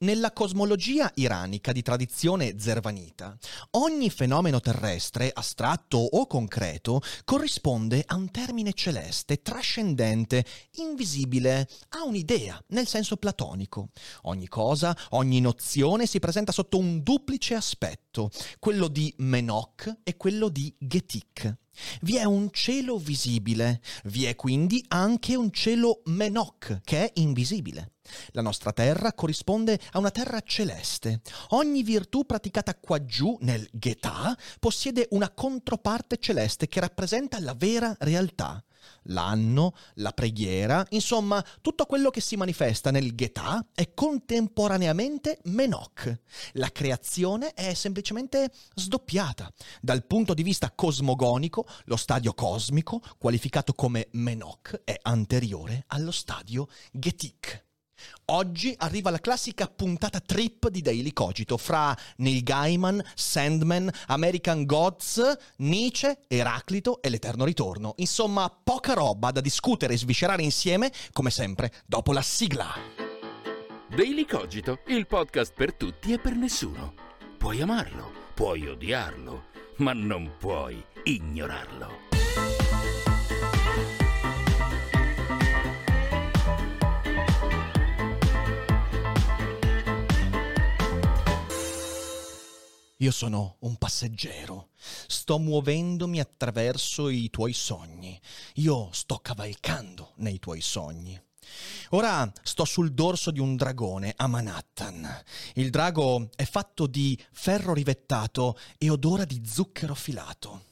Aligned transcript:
Nella 0.00 0.32
cosmologia 0.32 1.10
iranica 1.16 1.72
di 1.72 1.82
tradizione 1.82 2.54
zervanita, 2.58 3.36
ogni 3.72 4.10
fenomeno 4.10 4.60
terrestre, 4.60 5.30
astratto 5.32 5.98
o 5.98 6.26
concreto, 6.26 7.00
corrisponde 7.24 8.04
a 8.06 8.14
un 8.14 8.30
termine 8.30 8.72
celeste, 8.72 9.42
trascendente, 9.42 10.44
invisibile, 10.76 11.68
a 11.90 12.04
un'idea, 12.04 12.62
nel 12.68 12.86
senso 12.86 13.16
platonico. 13.16 13.90
Ogni 14.22 14.48
cosa, 14.48 14.96
ogni 15.10 15.40
nozione 15.40 16.06
si 16.06 16.18
presenta 16.18 16.52
sotto 16.52 16.78
un 16.78 17.02
duplice 17.02 17.54
aspetto, 17.54 18.30
quello 18.58 18.88
di 18.88 19.12
Menok 19.18 19.98
e 20.04 20.16
quello 20.16 20.48
di 20.48 20.74
Getik. 20.78 21.56
Vi 22.02 22.16
è 22.16 22.24
un 22.24 22.50
cielo 22.52 22.96
visibile, 22.98 23.80
vi 24.04 24.24
è 24.24 24.34
quindi 24.34 24.84
anche 24.88 25.36
un 25.36 25.50
cielo 25.52 26.02
Menok, 26.06 26.80
che 26.84 27.04
è 27.04 27.12
invisibile. 27.20 27.92
La 28.32 28.42
nostra 28.42 28.72
terra 28.72 29.12
corrisponde 29.12 29.78
a 29.92 29.98
una 29.98 30.10
terra 30.10 30.40
celeste. 30.40 31.20
Ogni 31.48 31.82
virtù 31.82 32.24
praticata 32.24 32.74
qua 32.74 33.04
giù, 33.04 33.36
nel 33.40 33.68
Ghetà, 33.70 34.36
possiede 34.58 35.08
una 35.10 35.30
controparte 35.30 36.18
celeste 36.18 36.68
che 36.68 36.80
rappresenta 36.80 37.38
la 37.40 37.54
vera 37.54 37.94
realtà. 37.98 38.62
L'anno, 39.04 39.74
la 39.94 40.12
preghiera, 40.12 40.84
insomma, 40.90 41.44
tutto 41.60 41.86
quello 41.86 42.10
che 42.10 42.20
si 42.20 42.36
manifesta 42.36 42.90
nel 42.90 43.14
Ghetà 43.14 43.66
è 43.74 43.92
contemporaneamente 43.94 45.40
Menok. 45.44 46.20
La 46.52 46.70
creazione 46.70 47.52
è 47.54 47.74
semplicemente 47.74 48.50
sdoppiata. 48.74 49.52
Dal 49.80 50.04
punto 50.06 50.34
di 50.34 50.42
vista 50.42 50.70
cosmogonico, 50.70 51.66
lo 51.84 51.96
stadio 51.96 52.34
cosmico, 52.34 53.00
qualificato 53.18 53.72
come 53.74 54.08
Menok, 54.12 54.82
è 54.84 54.98
anteriore 55.02 55.84
allo 55.88 56.10
stadio 56.10 56.68
Getik. 56.92 57.66
Oggi 58.26 58.74
arriva 58.78 59.10
la 59.10 59.20
classica 59.20 59.66
puntata 59.66 60.20
trip 60.20 60.68
di 60.68 60.82
Daily 60.82 61.12
Cogito 61.12 61.56
fra 61.56 61.96
Neil 62.16 62.42
Gaiman, 62.42 63.02
Sandman, 63.14 63.90
American 64.06 64.64
Gods, 64.64 65.36
Nietzsche, 65.56 66.20
Eraclito 66.28 67.00
e 67.00 67.08
l'Eterno 67.08 67.44
Ritorno. 67.44 67.94
Insomma, 67.96 68.48
poca 68.50 68.92
roba 68.92 69.30
da 69.30 69.40
discutere 69.40 69.94
e 69.94 69.98
sviscerare 69.98 70.42
insieme, 70.42 70.92
come 71.12 71.30
sempre, 71.30 71.72
dopo 71.86 72.12
la 72.12 72.22
sigla. 72.22 72.74
Daily 73.88 74.26
Cogito, 74.26 74.80
il 74.88 75.06
podcast 75.06 75.52
per 75.54 75.74
tutti 75.74 76.12
e 76.12 76.18
per 76.18 76.34
nessuno. 76.34 76.94
Puoi 77.38 77.60
amarlo, 77.62 78.10
puoi 78.34 78.66
odiarlo, 78.66 79.46
ma 79.78 79.92
non 79.92 80.34
puoi 80.38 80.84
ignorarlo. 81.04 82.07
Io 93.00 93.12
sono 93.12 93.58
un 93.60 93.76
passeggero, 93.76 94.70
sto 94.76 95.38
muovendomi 95.38 96.18
attraverso 96.18 97.08
i 97.08 97.30
tuoi 97.30 97.52
sogni, 97.52 98.20
io 98.54 98.88
sto 98.90 99.18
cavalcando 99.18 100.14
nei 100.16 100.40
tuoi 100.40 100.60
sogni. 100.60 101.20
Ora 101.90 102.30
sto 102.42 102.64
sul 102.64 102.92
dorso 102.92 103.30
di 103.30 103.38
un 103.38 103.54
dragone 103.54 104.14
a 104.16 104.26
Manhattan. 104.26 105.22
Il 105.54 105.70
drago 105.70 106.28
è 106.34 106.44
fatto 106.44 106.88
di 106.88 107.16
ferro 107.30 107.72
rivettato 107.72 108.58
e 108.76 108.90
odora 108.90 109.24
di 109.24 109.42
zucchero 109.46 109.94
filato. 109.94 110.64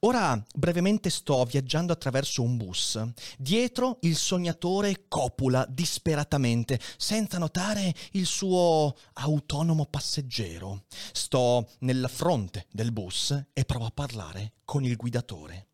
Ora 0.00 0.42
brevemente 0.54 1.10
sto 1.10 1.44
viaggiando 1.44 1.92
attraverso 1.92 2.42
un 2.42 2.56
bus. 2.56 3.02
Dietro 3.38 3.98
il 4.02 4.16
sognatore 4.16 5.04
copula 5.08 5.66
disperatamente, 5.68 6.80
senza 6.96 7.38
notare 7.38 7.94
il 8.12 8.26
suo 8.26 8.94
autonomo 9.14 9.86
passeggero. 9.86 10.84
Sto 11.12 11.68
nella 11.80 12.08
fronte 12.08 12.66
del 12.70 12.92
bus 12.92 13.46
e 13.52 13.64
provo 13.64 13.86
a 13.86 13.92
parlare 13.92 14.52
con 14.64 14.84
il 14.84 14.96
guidatore. 14.96 15.68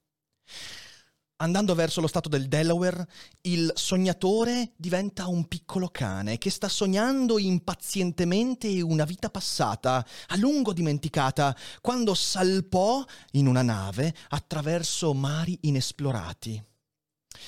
Andando 1.42 1.74
verso 1.74 2.02
lo 2.02 2.06
stato 2.06 2.28
del 2.28 2.48
Delaware, 2.48 3.06
il 3.42 3.72
sognatore 3.74 4.72
diventa 4.76 5.26
un 5.26 5.48
piccolo 5.48 5.88
cane 5.88 6.36
che 6.36 6.50
sta 6.50 6.68
sognando 6.68 7.38
impazientemente 7.38 8.82
una 8.82 9.06
vita 9.06 9.30
passata, 9.30 10.06
a 10.26 10.36
lungo 10.36 10.74
dimenticata, 10.74 11.56
quando 11.80 12.12
salpò 12.12 13.02
in 13.32 13.46
una 13.46 13.62
nave 13.62 14.14
attraverso 14.28 15.14
mari 15.14 15.56
inesplorati. 15.62 16.62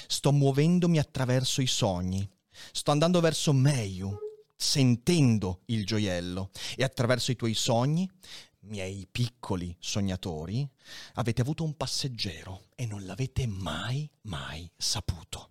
Sto 0.06 0.32
muovendomi 0.32 0.98
attraverso 0.98 1.60
i 1.60 1.66
sogni. 1.66 2.26
Sto 2.72 2.92
andando 2.92 3.20
verso 3.20 3.52
Meiu, 3.52 4.16
sentendo 4.56 5.60
il 5.66 5.84
gioiello, 5.84 6.48
e 6.76 6.82
attraverso 6.82 7.30
i 7.30 7.36
tuoi 7.36 7.52
sogni 7.52 8.10
miei 8.62 9.06
piccoli 9.10 9.74
sognatori, 9.78 10.68
avete 11.14 11.40
avuto 11.40 11.64
un 11.64 11.76
passeggero 11.76 12.66
e 12.74 12.86
non 12.86 13.04
l'avete 13.04 13.46
mai, 13.46 14.08
mai 14.22 14.70
saputo. 14.76 15.50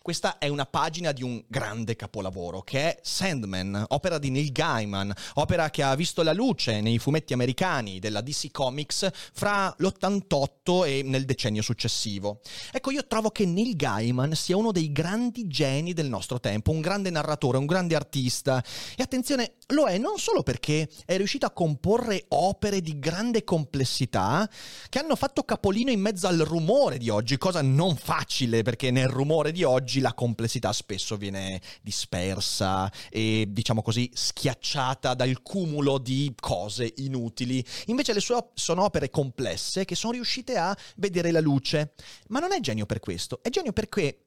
Questa 0.00 0.38
è 0.38 0.48
una 0.48 0.66
pagina 0.66 1.12
di 1.12 1.22
un 1.22 1.42
grande 1.46 1.96
capolavoro 1.96 2.62
che 2.62 2.80
è 2.80 2.98
Sandman, 3.02 3.86
opera 3.88 4.18
di 4.18 4.30
Neil 4.30 4.52
Gaiman, 4.52 5.12
opera 5.34 5.70
che 5.70 5.82
ha 5.82 5.94
visto 5.94 6.22
la 6.22 6.32
luce 6.32 6.80
nei 6.80 6.98
fumetti 6.98 7.32
americani 7.32 7.98
della 7.98 8.20
DC 8.20 8.50
Comics 8.50 9.08
fra 9.32 9.74
l'88 9.78 10.86
e 10.86 11.02
nel 11.04 11.24
decennio 11.24 11.62
successivo. 11.62 12.40
Ecco, 12.72 12.90
io 12.90 13.06
trovo 13.06 13.30
che 13.30 13.46
Neil 13.46 13.76
Gaiman 13.76 14.34
sia 14.34 14.56
uno 14.56 14.72
dei 14.72 14.92
grandi 14.92 15.46
geni 15.46 15.92
del 15.92 16.08
nostro 16.08 16.40
tempo, 16.40 16.70
un 16.70 16.80
grande 16.80 17.10
narratore, 17.10 17.58
un 17.58 17.66
grande 17.66 17.94
artista. 17.94 18.62
E 18.96 19.02
attenzione, 19.02 19.54
lo 19.68 19.86
è 19.86 19.98
non 19.98 20.18
solo 20.18 20.42
perché 20.42 20.88
è 21.04 21.16
riuscito 21.16 21.46
a 21.46 21.50
comporre 21.50 22.24
opere 22.28 22.80
di 22.80 22.98
grande 22.98 23.44
complessità 23.44 24.48
che 24.88 24.98
hanno 24.98 25.16
fatto 25.16 25.44
capolino 25.44 25.90
in 25.90 26.00
mezzo 26.00 26.26
al 26.26 26.38
rumore 26.38 26.98
di 26.98 27.08
oggi, 27.08 27.38
cosa 27.38 27.62
non 27.62 27.96
facile 27.96 28.62
perché 28.62 28.90
nel 28.90 29.08
rumore 29.08 29.52
di 29.52 29.61
oggi 29.64 30.00
la 30.00 30.14
complessità 30.14 30.72
spesso 30.72 31.16
viene 31.16 31.60
dispersa 31.80 32.90
e 33.10 33.46
diciamo 33.48 33.82
così 33.82 34.10
schiacciata 34.12 35.14
dal 35.14 35.42
cumulo 35.42 35.98
di 35.98 36.32
cose 36.38 36.92
inutili. 36.96 37.64
Invece 37.86 38.12
le 38.12 38.20
sue 38.20 38.50
sono 38.54 38.84
opere 38.84 39.10
complesse 39.10 39.84
che 39.84 39.94
sono 39.94 40.12
riuscite 40.12 40.56
a 40.56 40.76
vedere 40.96 41.30
la 41.30 41.40
luce. 41.40 41.94
Ma 42.28 42.40
non 42.40 42.52
è 42.52 42.60
genio 42.60 42.86
per 42.86 43.00
questo, 43.00 43.40
è 43.42 43.48
genio 43.50 43.72
perché 43.72 44.26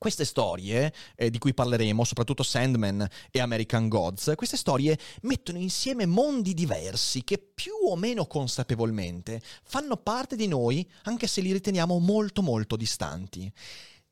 queste 0.00 0.24
storie, 0.24 0.94
eh, 1.14 1.28
di 1.28 1.36
cui 1.36 1.52
parleremo, 1.52 2.04
soprattutto 2.04 2.42
Sandman 2.42 3.06
e 3.30 3.38
American 3.38 3.86
Gods, 3.86 4.32
queste 4.34 4.56
storie 4.56 4.98
mettono 5.22 5.58
insieme 5.58 6.06
mondi 6.06 6.54
diversi 6.54 7.22
che 7.22 7.36
più 7.36 7.74
o 7.86 7.96
meno 7.96 8.24
consapevolmente 8.24 9.42
fanno 9.62 9.98
parte 9.98 10.36
di 10.36 10.48
noi, 10.48 10.90
anche 11.02 11.26
se 11.26 11.42
li 11.42 11.52
riteniamo 11.52 11.98
molto 11.98 12.40
molto 12.40 12.76
distanti. 12.76 13.52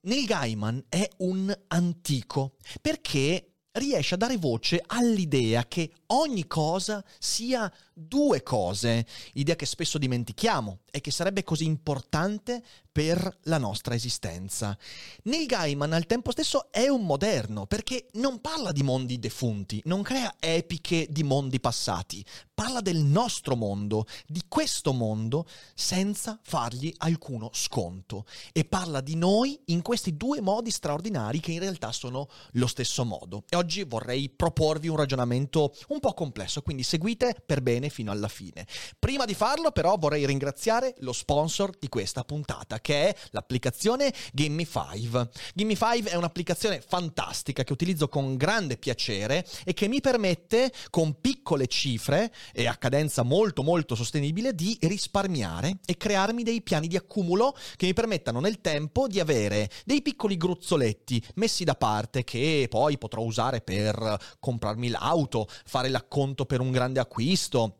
Neil 0.09 0.25
Gaiman 0.25 0.87
è 0.89 1.07
un 1.19 1.55
antico 1.67 2.55
perché 2.81 3.57
riesce 3.73 4.15
a 4.15 4.17
dare 4.17 4.39
voce 4.39 4.83
all'idea 4.87 5.67
che 5.67 5.93
ogni 6.07 6.47
cosa 6.47 7.05
sia 7.19 7.71
due 7.99 8.43
cose, 8.43 9.07
idea 9.35 9.57
che 9.57 9.67
spesso 9.67 9.99
dimentichiamo 9.99 10.81
e 10.91 11.01
che 11.01 11.11
sarebbe 11.11 11.45
così 11.45 11.65
importante 11.65 12.63
per 12.99 13.39
la 13.43 13.59
nostra 13.59 13.95
esistenza. 13.95 14.77
Neil 15.25 15.47
Gaiman 15.47 15.93
al 15.93 16.07
tempo 16.07 16.33
stesso 16.33 16.73
è 16.73 16.89
un 16.89 17.05
moderno 17.05 17.67
perché 17.67 18.09
non 18.15 18.41
parla 18.41 18.73
di 18.73 18.83
mondi 18.83 19.21
defunti, 19.21 19.81
non 19.85 20.03
crea 20.03 20.35
epiche 20.41 21.07
di 21.09 21.23
mondi 21.23 21.61
passati, 21.61 22.25
parla 22.53 22.81
del 22.81 22.97
nostro 22.97 23.55
mondo, 23.55 24.05
di 24.27 24.43
questo 24.49 24.93
mondo 24.93 25.47
senza 25.75 26.41
fargli 26.43 26.93
alcuno 26.97 27.51
sconto 27.53 28.27
e 28.53 28.65
parla 28.65 29.01
di 29.01 29.15
noi 29.15 29.61
in 29.67 29.81
questi 29.81 30.17
due 30.17 30.41
modi 30.41 30.73
straordinari 30.73 31.39
che 31.39 31.53
in 31.53 31.61
realtà 31.61 31.93
sono 31.93 32.29
lo 32.53 32.67
stesso 32.67 33.05
modo. 33.05 33.45
E 33.49 33.55
oggi 33.55 33.85
vorrei 33.85 34.29
proporvi 34.29 34.89
un 34.89 34.97
ragionamento 34.97 35.73
un 35.89 36.01
po' 36.01 36.15
complesso, 36.15 36.63
quindi 36.63 36.83
seguite 36.83 37.41
per 37.47 37.63
bene 37.63 37.88
bene 37.89 37.91
fino 37.91 38.11
alla 38.11 38.29
fine. 38.29 38.67
Prima 38.99 39.25
di 39.25 39.35
farlo 39.35 39.73
però 39.73 39.97
vorrei 39.97 40.27
ringraziare 40.27 40.95
lo 40.99 41.13
sponsor 41.13 41.71
di 41.79 41.89
questa 41.89 42.25
puntata 42.25 42.81
che 42.81 43.09
è 43.09 43.17
l'applicazione 43.31 44.13
Gimme5. 44.37 45.29
Gimme5 45.57 46.11
è 46.11 46.15
un'applicazione 46.15 46.81
fantastica 46.87 47.65
che 47.65 47.73
utilizzo 47.73 48.09
con 48.09 48.37
grande 48.37 48.77
piacere 48.77 49.47
e 49.65 49.75
che 49.75 49.89
mi 49.89 50.01
permette 50.01 50.73
con 50.91 51.21
piccole 51.21 51.67
cifre 51.67 52.33
e 52.53 52.67
a 52.67 52.77
cadenza 52.77 53.23
molto 53.23 53.63
molto 53.63 53.95
sostenibile 53.95 54.55
di 54.55 54.77
risparmiare 54.83 55.79
e 55.85 55.97
crearmi 55.97 56.43
dei 56.43 56.63
piani 56.63 56.87
di 56.87 56.97
accumulo 56.97 57.57
che 57.77 57.87
mi 57.87 57.95
permettano 57.95 58.41
nel 58.41 58.61
tempo 58.61 59.07
di 59.09 59.21
avere 59.21 59.71
dei 59.85 60.03
piccoli 60.03 60.37
gruzzoletti 60.37 61.23
messi 61.37 61.65
da 61.65 61.75
parte 61.75 62.25
che 62.25 62.67
poi 62.69 62.99
potrò 62.99 63.23
usare 63.23 63.61
per 63.61 64.19
comprarmi 64.39 64.89
l'auto, 64.89 65.49
fare 65.65 65.89
l'acconto 65.89 66.45
per 66.45 66.61
un 66.61 66.71
grande 66.71 67.01
acquisto 67.01 67.78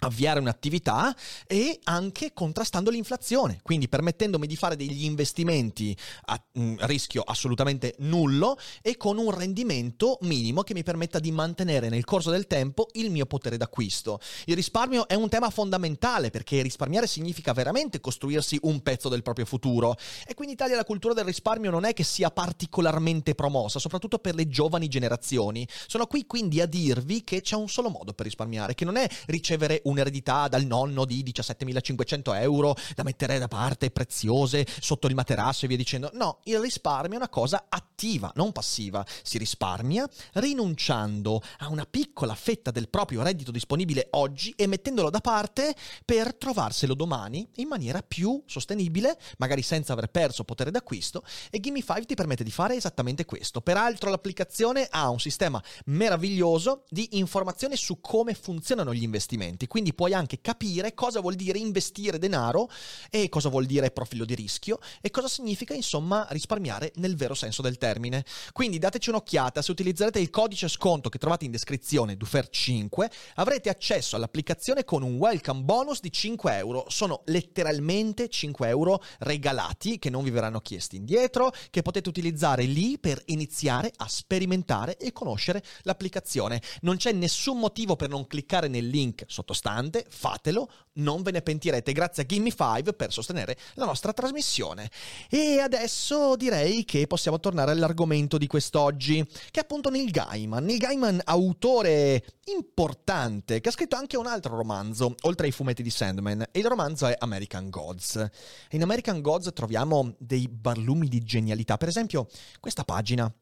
avviare 0.00 0.40
un'attività 0.40 1.14
e 1.46 1.80
anche 1.84 2.32
contrastando 2.32 2.90
l'inflazione, 2.90 3.60
quindi 3.62 3.88
permettendomi 3.88 4.46
di 4.46 4.56
fare 4.56 4.76
degli 4.76 5.04
investimenti 5.04 5.96
a 6.26 6.42
mm, 6.58 6.76
rischio 6.80 7.22
assolutamente 7.22 7.94
nullo 7.98 8.58
e 8.82 8.96
con 8.96 9.18
un 9.18 9.30
rendimento 9.30 10.18
minimo 10.22 10.62
che 10.62 10.74
mi 10.74 10.82
permetta 10.82 11.18
di 11.18 11.32
mantenere 11.32 11.88
nel 11.88 12.04
corso 12.04 12.30
del 12.30 12.46
tempo 12.46 12.88
il 12.92 13.10
mio 13.10 13.26
potere 13.26 13.56
d'acquisto. 13.56 14.20
Il 14.44 14.54
risparmio 14.54 15.08
è 15.08 15.14
un 15.14 15.28
tema 15.28 15.50
fondamentale 15.50 16.30
perché 16.30 16.62
risparmiare 16.62 17.06
significa 17.06 17.52
veramente 17.52 18.00
costruirsi 18.00 18.58
un 18.62 18.80
pezzo 18.80 19.08
del 19.08 19.22
proprio 19.22 19.46
futuro 19.46 19.96
e 20.26 20.34
qui 20.34 20.46
in 20.46 20.52
Italia 20.52 20.76
la 20.76 20.84
cultura 20.84 21.14
del 21.14 21.24
risparmio 21.24 21.70
non 21.70 21.84
è 21.84 21.92
che 21.92 22.04
sia 22.04 22.30
particolarmente 22.30 23.34
promossa, 23.34 23.78
soprattutto 23.78 24.18
per 24.18 24.34
le 24.34 24.48
giovani 24.48 24.88
generazioni. 24.88 25.66
Sono 25.86 26.06
qui 26.06 26.26
quindi 26.26 26.60
a 26.60 26.66
dirvi 26.66 27.24
che 27.24 27.40
c'è 27.40 27.56
un 27.56 27.68
solo 27.68 27.90
modo 27.90 28.12
per 28.12 28.26
risparmiare, 28.26 28.74
che 28.74 28.84
non 28.84 28.96
è 28.96 29.08
ricevere 29.26 29.82
un'eredità 29.88 30.48
dal 30.48 30.64
nonno 30.64 31.04
di 31.04 31.22
17.500 31.22 32.40
euro 32.40 32.76
da 32.94 33.02
mettere 33.02 33.38
da 33.38 33.48
parte 33.48 33.90
preziose 33.90 34.66
sotto 34.80 35.06
il 35.06 35.14
materasso 35.14 35.64
e 35.64 35.68
via 35.68 35.76
dicendo. 35.76 36.10
No, 36.14 36.40
il 36.44 36.58
risparmio 36.58 37.14
è 37.14 37.16
una 37.16 37.28
cosa 37.28 37.66
attiva, 37.68 38.30
non 38.34 38.52
passiva. 38.52 39.04
Si 39.22 39.38
risparmia 39.38 40.08
rinunciando 40.34 41.42
a 41.58 41.68
una 41.68 41.86
piccola 41.88 42.34
fetta 42.34 42.70
del 42.70 42.88
proprio 42.88 43.22
reddito 43.22 43.50
disponibile 43.50 44.08
oggi 44.12 44.52
e 44.56 44.66
mettendolo 44.66 45.10
da 45.10 45.20
parte 45.20 45.74
per 46.04 46.34
trovarselo 46.34 46.94
domani 46.94 47.48
in 47.56 47.68
maniera 47.68 48.02
più 48.02 48.42
sostenibile, 48.46 49.18
magari 49.38 49.62
senza 49.62 49.92
aver 49.92 50.08
perso 50.08 50.44
potere 50.44 50.70
d'acquisto 50.70 51.22
e 51.50 51.60
Gimme5 51.60 52.04
ti 52.04 52.14
permette 52.14 52.44
di 52.44 52.50
fare 52.50 52.76
esattamente 52.76 53.24
questo. 53.24 53.60
Peraltro 53.60 54.10
l'applicazione 54.10 54.86
ha 54.90 55.08
un 55.08 55.20
sistema 55.20 55.62
meraviglioso 55.86 56.84
di 56.88 57.08
informazione 57.12 57.76
su 57.76 58.00
come 58.00 58.34
funzionano 58.34 58.94
gli 58.94 59.02
investimenti, 59.02 59.66
quindi 59.66 59.77
puoi 59.94 60.12
anche 60.12 60.40
capire 60.40 60.94
cosa 60.94 61.20
vuol 61.20 61.34
dire 61.34 61.58
investire 61.58 62.18
denaro 62.18 62.68
e 63.10 63.28
cosa 63.28 63.48
vuol 63.48 63.64
dire 63.64 63.92
profilo 63.92 64.24
di 64.24 64.34
rischio 64.34 64.80
e 65.00 65.10
cosa 65.10 65.28
significa 65.28 65.72
insomma 65.72 66.26
risparmiare 66.30 66.92
nel 66.96 67.14
vero 67.14 67.34
senso 67.34 67.62
del 67.62 67.78
termine. 67.78 68.24
Quindi 68.52 68.78
dateci 68.78 69.10
un'occhiata, 69.10 69.62
se 69.62 69.70
utilizzerete 69.70 70.18
il 70.18 70.30
codice 70.30 70.66
sconto 70.66 71.08
che 71.08 71.18
trovate 71.18 71.44
in 71.44 71.52
descrizione, 71.52 72.16
Dufer5, 72.16 73.06
avrete 73.36 73.68
accesso 73.68 74.16
all'applicazione 74.16 74.84
con 74.84 75.02
un 75.02 75.16
welcome 75.16 75.62
bonus 75.62 76.00
di 76.00 76.10
5 76.10 76.56
euro. 76.56 76.86
Sono 76.88 77.22
letteralmente 77.26 78.28
5 78.28 78.68
euro 78.68 79.00
regalati 79.20 79.98
che 80.00 80.10
non 80.10 80.24
vi 80.24 80.30
verranno 80.30 80.60
chiesti 80.60 80.96
indietro, 80.96 81.52
che 81.70 81.82
potete 81.82 82.08
utilizzare 82.08 82.64
lì 82.64 82.98
per 82.98 83.22
iniziare 83.26 83.92
a 83.96 84.08
sperimentare 84.08 84.96
e 84.96 85.12
conoscere 85.12 85.62
l'applicazione. 85.82 86.60
Non 86.80 86.96
c'è 86.96 87.12
nessun 87.12 87.58
motivo 87.58 87.94
per 87.94 88.08
non 88.08 88.26
cliccare 88.26 88.66
nel 88.66 88.88
link 88.88 89.24
sottostante 89.28 89.66
importante, 89.68 90.06
fatelo, 90.08 90.70
non 90.94 91.22
ve 91.22 91.30
ne 91.30 91.42
pentirete. 91.42 91.92
Grazie 91.92 92.22
a 92.22 92.26
Gimme5 92.26 92.94
per 92.96 93.12
sostenere 93.12 93.56
la 93.74 93.84
nostra 93.84 94.12
trasmissione. 94.12 94.90
E 95.28 95.60
adesso 95.60 96.36
direi 96.36 96.84
che 96.84 97.06
possiamo 97.06 97.38
tornare 97.38 97.72
all'argomento 97.72 98.38
di 98.38 98.46
quest'oggi, 98.46 99.24
che 99.24 99.60
è 99.60 99.62
appunto 99.62 99.90
Neil 99.90 100.10
Gaiman. 100.10 100.64
Neil 100.64 100.78
Gaiman, 100.78 101.20
autore 101.24 102.24
importante, 102.46 103.60
che 103.60 103.68
ha 103.68 103.72
scritto 103.72 103.96
anche 103.96 104.16
un 104.16 104.26
altro 104.26 104.56
romanzo, 104.56 105.14
oltre 105.22 105.46
ai 105.46 105.52
fumetti 105.52 105.82
di 105.82 105.90
Sandman, 105.90 106.46
e 106.50 106.58
il 106.58 106.66
romanzo 106.66 107.06
è 107.06 107.16
American 107.18 107.68
Gods. 107.70 108.26
In 108.70 108.82
American 108.82 109.20
Gods 109.20 109.50
troviamo 109.52 110.14
dei 110.18 110.48
barlumi 110.48 111.08
di 111.08 111.22
genialità, 111.22 111.76
per 111.76 111.88
esempio 111.88 112.28
questa 112.60 112.84
pagina. 112.84 113.32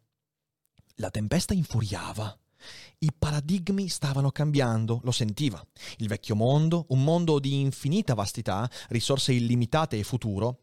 La 0.99 1.11
tempesta 1.11 1.52
infuriava 1.52 2.37
i 2.99 3.12
paradigmi 3.17 3.88
stavano 3.88 4.31
cambiando, 4.31 5.00
lo 5.03 5.11
sentiva. 5.11 5.64
Il 5.99 6.08
vecchio 6.08 6.35
mondo, 6.35 6.87
un 6.88 7.03
mondo 7.03 7.38
di 7.38 7.61
infinita 7.61 8.14
vastità, 8.14 8.70
risorse 8.88 9.32
illimitate 9.32 9.99
e 9.99 10.03
futuro, 10.03 10.61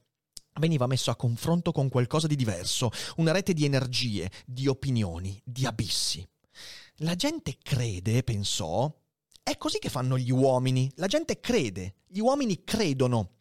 veniva 0.60 0.88
messo 0.88 1.12
a 1.12 1.16
confronto 1.16 1.72
con 1.72 1.90
qualcosa 1.90 2.28
di 2.28 2.36
diverso, 2.36 2.90
una 3.18 3.32
rete 3.32 3.54
di 3.54 3.66
energie, 3.66 4.30
di 4.46 4.68
opinioni, 4.68 5.40
di 5.44 5.66
abissi. 5.66 6.28
La 6.98 7.16
gente 7.16 7.58
crede, 7.62 8.24
pensò, 8.24 8.94
è 9.42 9.58
così 9.58 9.80
che 9.80 9.90
fanno 9.90 10.18
gli 10.18 10.32
uomini. 10.32 10.90
La 10.96 11.08
gente 11.08 11.40
crede, 11.40 11.96
gli 12.08 12.20
uomini 12.20 12.64
credono. 12.64 13.32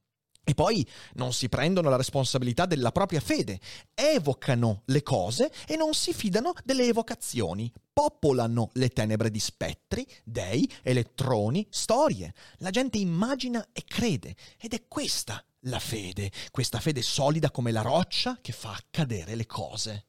E 0.44 0.54
poi 0.54 0.86
non 1.14 1.32
si 1.32 1.48
prendono 1.48 1.88
la 1.88 1.96
responsabilità 1.96 2.66
della 2.66 2.90
propria 2.90 3.20
fede, 3.20 3.60
evocano 3.94 4.82
le 4.86 5.02
cose 5.02 5.52
e 5.66 5.76
non 5.76 5.94
si 5.94 6.12
fidano 6.12 6.52
delle 6.64 6.84
evocazioni, 6.86 7.72
popolano 7.92 8.70
le 8.74 8.88
tenebre 8.88 9.30
di 9.30 9.38
spettri, 9.38 10.06
dei, 10.24 10.68
elettroni, 10.82 11.64
storie. 11.70 12.34
La 12.58 12.70
gente 12.70 12.98
immagina 12.98 13.64
e 13.72 13.84
crede 13.84 14.34
ed 14.58 14.74
è 14.74 14.88
questa 14.88 15.44
la 15.66 15.78
fede, 15.78 16.32
questa 16.50 16.80
fede 16.80 17.02
solida 17.02 17.52
come 17.52 17.70
la 17.70 17.82
roccia 17.82 18.38
che 18.40 18.52
fa 18.52 18.72
accadere 18.72 19.36
le 19.36 19.46
cose. 19.46 20.06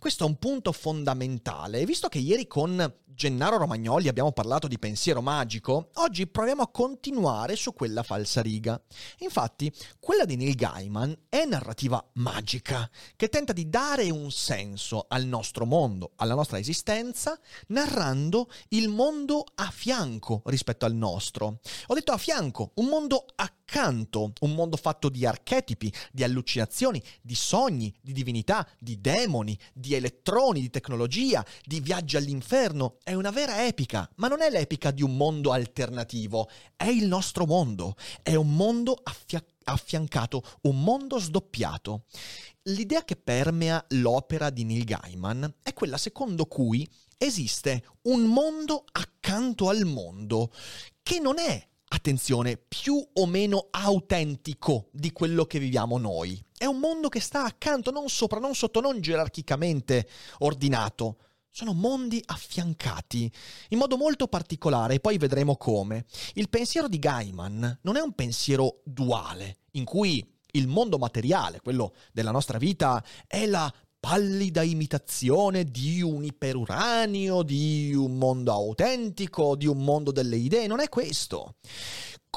Questo 0.00 0.22
è 0.22 0.28
un 0.28 0.38
punto 0.38 0.70
fondamentale 0.70 1.84
visto 1.84 2.06
che 2.06 2.18
ieri 2.18 2.46
con 2.46 2.94
Gennaro 3.18 3.56
Romagnoli 3.56 4.06
abbiamo 4.06 4.30
parlato 4.30 4.68
di 4.68 4.78
pensiero 4.78 5.20
magico, 5.20 5.90
oggi 5.94 6.28
proviamo 6.28 6.62
a 6.62 6.68
continuare 6.68 7.56
su 7.56 7.74
quella 7.74 8.04
falsa 8.04 8.42
riga. 8.42 8.80
Infatti, 9.18 9.72
quella 9.98 10.24
di 10.24 10.36
Neil 10.36 10.54
Gaiman 10.54 11.22
è 11.28 11.44
narrativa 11.44 12.00
magica, 12.12 12.88
che 13.16 13.28
tenta 13.28 13.52
di 13.52 13.68
dare 13.68 14.08
un 14.10 14.30
senso 14.30 15.06
al 15.08 15.24
nostro 15.24 15.66
mondo, 15.66 16.12
alla 16.14 16.36
nostra 16.36 16.60
esistenza, 16.60 17.36
narrando 17.68 18.48
il 18.68 18.88
mondo 18.88 19.44
a 19.56 19.68
fianco 19.68 20.42
rispetto 20.44 20.84
al 20.84 20.94
nostro. 20.94 21.58
Ho 21.88 21.94
detto 21.94 22.12
a 22.12 22.18
fianco, 22.18 22.70
un 22.74 22.86
mondo 22.86 23.24
accanto, 23.34 24.32
un 24.42 24.54
mondo 24.54 24.76
fatto 24.76 25.08
di 25.08 25.26
archetipi, 25.26 25.92
di 26.12 26.22
allucinazioni, 26.22 27.02
di 27.20 27.34
sogni, 27.34 27.92
di 28.00 28.12
divinità, 28.12 28.64
di 28.78 29.00
demoni, 29.00 29.58
di 29.72 29.87
elettroni, 29.94 30.60
di 30.60 30.70
tecnologia, 30.70 31.44
di 31.64 31.80
viaggi 31.80 32.16
all'inferno 32.16 32.98
è 33.02 33.14
una 33.14 33.30
vera 33.30 33.66
epica, 33.66 34.08
ma 34.16 34.28
non 34.28 34.42
è 34.42 34.50
l'epica 34.50 34.90
di 34.90 35.02
un 35.02 35.16
mondo 35.16 35.52
alternativo, 35.52 36.48
è 36.76 36.86
il 36.86 37.06
nostro 37.06 37.46
mondo, 37.46 37.96
è 38.22 38.34
un 38.34 38.54
mondo 38.54 38.98
affia- 39.02 39.44
affiancato, 39.64 40.42
un 40.62 40.82
mondo 40.82 41.18
sdoppiato. 41.18 42.04
L'idea 42.64 43.04
che 43.04 43.16
permea 43.16 43.84
l'opera 43.90 44.50
di 44.50 44.64
Neil 44.64 44.84
Gaiman 44.84 45.54
è 45.62 45.72
quella 45.72 45.96
secondo 45.96 46.46
cui 46.46 46.88
esiste 47.16 47.84
un 48.02 48.22
mondo 48.24 48.84
accanto 48.92 49.68
al 49.68 49.84
mondo, 49.84 50.52
che 51.02 51.18
non 51.18 51.38
è 51.38 51.66
attenzione, 51.88 52.56
più 52.56 53.02
o 53.12 53.26
meno 53.26 53.68
autentico 53.70 54.88
di 54.92 55.12
quello 55.12 55.44
che 55.44 55.58
viviamo 55.58 55.98
noi. 55.98 56.42
È 56.56 56.64
un 56.64 56.78
mondo 56.78 57.08
che 57.08 57.20
sta 57.20 57.44
accanto, 57.44 57.90
non 57.90 58.08
sopra, 58.08 58.38
non 58.38 58.54
sotto, 58.54 58.80
non 58.80 59.00
gerarchicamente 59.00 60.08
ordinato, 60.38 61.18
sono 61.50 61.72
mondi 61.72 62.22
affiancati 62.24 63.30
in 63.70 63.78
modo 63.78 63.96
molto 63.96 64.28
particolare 64.28 64.94
e 64.94 65.00
poi 65.00 65.18
vedremo 65.18 65.56
come. 65.56 66.04
Il 66.34 66.48
pensiero 66.48 66.88
di 66.88 66.98
Gaiman 66.98 67.80
non 67.82 67.96
è 67.96 68.00
un 68.00 68.12
pensiero 68.12 68.80
duale, 68.84 69.58
in 69.72 69.84
cui 69.84 70.24
il 70.52 70.68
mondo 70.68 70.98
materiale, 70.98 71.60
quello 71.60 71.94
della 72.12 72.30
nostra 72.30 72.58
vita, 72.58 73.04
è 73.26 73.46
la 73.46 73.72
pallida 74.00 74.62
imitazione 74.62 75.64
di 75.64 76.00
un 76.02 76.24
iperuranio, 76.24 77.42
di 77.42 77.92
un 77.94 78.16
mondo 78.16 78.52
autentico, 78.52 79.56
di 79.56 79.66
un 79.66 79.78
mondo 79.78 80.12
delle 80.12 80.36
idee. 80.36 80.66
Non 80.66 80.80
è 80.80 80.88
questo. 80.88 81.56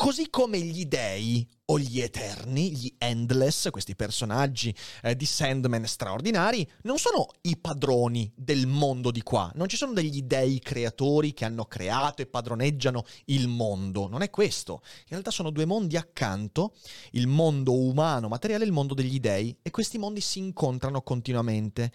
Così 0.01 0.31
come 0.31 0.57
gli 0.57 0.85
dei 0.85 1.47
o 1.65 1.77
gli 1.77 2.01
eterni, 2.01 2.71
gli 2.71 2.91
endless, 2.97 3.69
questi 3.69 3.95
personaggi 3.95 4.75
eh, 5.03 5.15
di 5.15 5.27
Sandman 5.27 5.85
straordinari, 5.85 6.67
non 6.81 6.97
sono 6.97 7.27
i 7.41 7.55
padroni 7.55 8.33
del 8.35 8.65
mondo 8.65 9.11
di 9.11 9.21
qua, 9.21 9.51
non 9.53 9.67
ci 9.67 9.77
sono 9.77 9.93
degli 9.93 10.23
dei 10.23 10.59
creatori 10.59 11.33
che 11.33 11.45
hanno 11.45 11.65
creato 11.65 12.23
e 12.23 12.25
padroneggiano 12.25 13.03
il 13.25 13.47
mondo, 13.47 14.07
non 14.07 14.23
è 14.23 14.31
questo. 14.31 14.81
In 14.81 15.09
realtà 15.09 15.29
sono 15.29 15.51
due 15.51 15.65
mondi 15.65 15.97
accanto, 15.97 16.73
il 17.11 17.27
mondo 17.27 17.75
umano 17.75 18.27
materiale 18.27 18.63
e 18.63 18.67
il 18.67 18.73
mondo 18.73 18.95
degli 18.95 19.19
dei, 19.19 19.55
e 19.61 19.69
questi 19.69 19.99
mondi 19.99 20.19
si 20.19 20.39
incontrano 20.39 21.03
continuamente. 21.03 21.91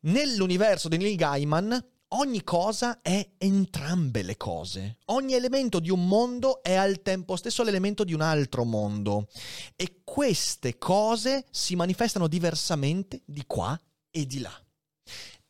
Nell'universo 0.00 0.88
di 0.88 0.98
Neil 0.98 1.16
Gaiman 1.16 1.92
ogni 2.14 2.42
cosa 2.42 3.00
è 3.00 3.30
entrambe 3.38 4.22
le 4.22 4.36
cose. 4.36 4.98
Ogni 5.06 5.34
elemento 5.34 5.80
di 5.80 5.90
un 5.90 6.06
mondo 6.06 6.62
è 6.62 6.74
al 6.74 7.02
tempo 7.02 7.36
stesso 7.36 7.62
l'elemento 7.62 8.04
di 8.04 8.12
un 8.12 8.20
altro 8.20 8.64
mondo. 8.64 9.28
E 9.76 10.00
queste 10.04 10.78
cose 10.78 11.46
si 11.50 11.76
manifestano 11.76 12.28
diversamente 12.28 13.22
di 13.24 13.44
qua 13.46 13.78
e 14.10 14.26
di 14.26 14.40
là. 14.40 14.52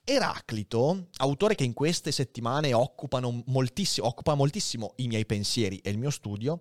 Eraclito, 0.06 1.08
autore 1.16 1.54
che 1.54 1.64
in 1.64 1.72
queste 1.72 2.12
settimane 2.12 2.72
moltissimo, 3.46 4.06
occupa 4.06 4.34
moltissimo 4.34 4.92
i 4.96 5.06
miei 5.06 5.24
pensieri 5.24 5.78
e 5.78 5.90
il 5.90 5.98
mio 5.98 6.10
studio, 6.10 6.60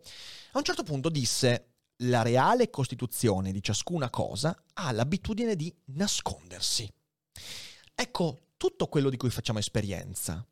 a 0.54 0.58
un 0.58 0.64
certo 0.64 0.84
punto 0.84 1.10
disse 1.10 1.74
la 2.04 2.22
reale 2.22 2.70
costituzione 2.70 3.52
di 3.52 3.62
ciascuna 3.62 4.10
cosa 4.10 4.56
ha 4.74 4.92
l'abitudine 4.92 5.56
di 5.56 5.74
nascondersi. 5.88 6.90
Ecco, 7.96 8.40
tutto 8.64 8.88
quello 8.88 9.10
di 9.10 9.18
cui 9.18 9.30
facciamo 9.30 9.60
esperienza 9.60 10.48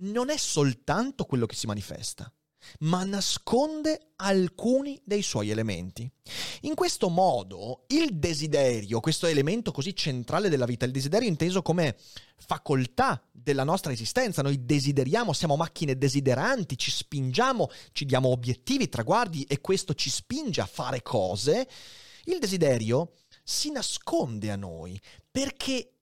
non 0.00 0.28
è 0.28 0.36
soltanto 0.36 1.24
quello 1.24 1.46
che 1.46 1.54
si 1.54 1.66
manifesta, 1.66 2.30
ma 2.80 3.02
nasconde 3.02 4.12
alcuni 4.16 5.00
dei 5.02 5.22
suoi 5.22 5.48
elementi. 5.48 6.06
In 6.62 6.74
questo 6.74 7.08
modo 7.08 7.84
il 7.86 8.18
desiderio, 8.18 9.00
questo 9.00 9.26
elemento 9.26 9.72
così 9.72 9.96
centrale 9.96 10.50
della 10.50 10.66
vita, 10.66 10.84
il 10.84 10.92
desiderio 10.92 11.28
inteso 11.28 11.62
come 11.62 11.96
facoltà 12.36 13.26
della 13.32 13.64
nostra 13.64 13.90
esistenza, 13.90 14.42
noi 14.42 14.66
desideriamo, 14.66 15.32
siamo 15.32 15.56
macchine 15.56 15.96
desideranti, 15.96 16.76
ci 16.76 16.90
spingiamo, 16.90 17.70
ci 17.92 18.04
diamo 18.04 18.28
obiettivi, 18.28 18.90
traguardi 18.90 19.44
e 19.44 19.62
questo 19.62 19.94
ci 19.94 20.10
spinge 20.10 20.60
a 20.60 20.66
fare 20.66 21.00
cose, 21.00 21.66
il 22.24 22.38
desiderio 22.38 23.12
si 23.42 23.70
nasconde 23.70 24.50
a 24.50 24.56
noi 24.56 25.00
perché 25.30 25.95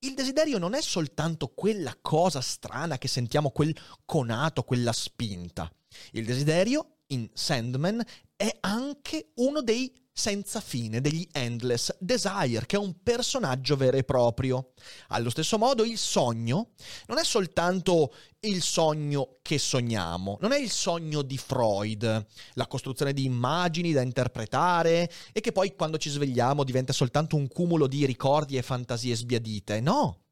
il 0.00 0.14
desiderio 0.14 0.58
non 0.58 0.74
è 0.74 0.80
soltanto 0.80 1.48
quella 1.48 1.96
cosa 2.00 2.40
strana 2.40 2.98
che 2.98 3.08
sentiamo, 3.08 3.50
quel 3.50 3.76
conato, 4.04 4.62
quella 4.62 4.92
spinta. 4.92 5.70
Il 6.12 6.24
desiderio 6.24 6.98
in 7.08 7.28
Sandman 7.32 8.02
è 8.36 8.56
anche 8.60 9.30
uno 9.36 9.62
dei 9.62 9.92
senza 10.18 10.62
fine, 10.62 11.02
degli 11.02 11.28
Endless 11.30 11.94
Desire, 11.98 12.64
che 12.64 12.76
è 12.76 12.78
un 12.78 13.02
personaggio 13.02 13.76
vero 13.76 13.98
e 13.98 14.02
proprio. 14.02 14.72
Allo 15.08 15.28
stesso 15.28 15.58
modo 15.58 15.84
il 15.84 15.98
sogno 15.98 16.70
non 17.08 17.18
è 17.18 17.24
soltanto 17.24 18.14
il 18.40 18.62
sogno 18.62 19.36
che 19.42 19.58
sogniamo, 19.58 20.38
non 20.40 20.52
è 20.52 20.58
il 20.58 20.70
sogno 20.70 21.20
di 21.20 21.36
Freud, 21.36 22.26
la 22.54 22.66
costruzione 22.66 23.12
di 23.12 23.24
immagini 23.24 23.92
da 23.92 24.00
interpretare 24.00 25.12
e 25.32 25.40
che 25.40 25.52
poi 25.52 25.74
quando 25.74 25.98
ci 25.98 26.08
svegliamo 26.08 26.64
diventa 26.64 26.94
soltanto 26.94 27.36
un 27.36 27.46
cumulo 27.46 27.86
di 27.86 28.06
ricordi 28.06 28.56
e 28.56 28.62
fantasie 28.62 29.14
sbiadite. 29.14 29.80
No, 29.80 30.22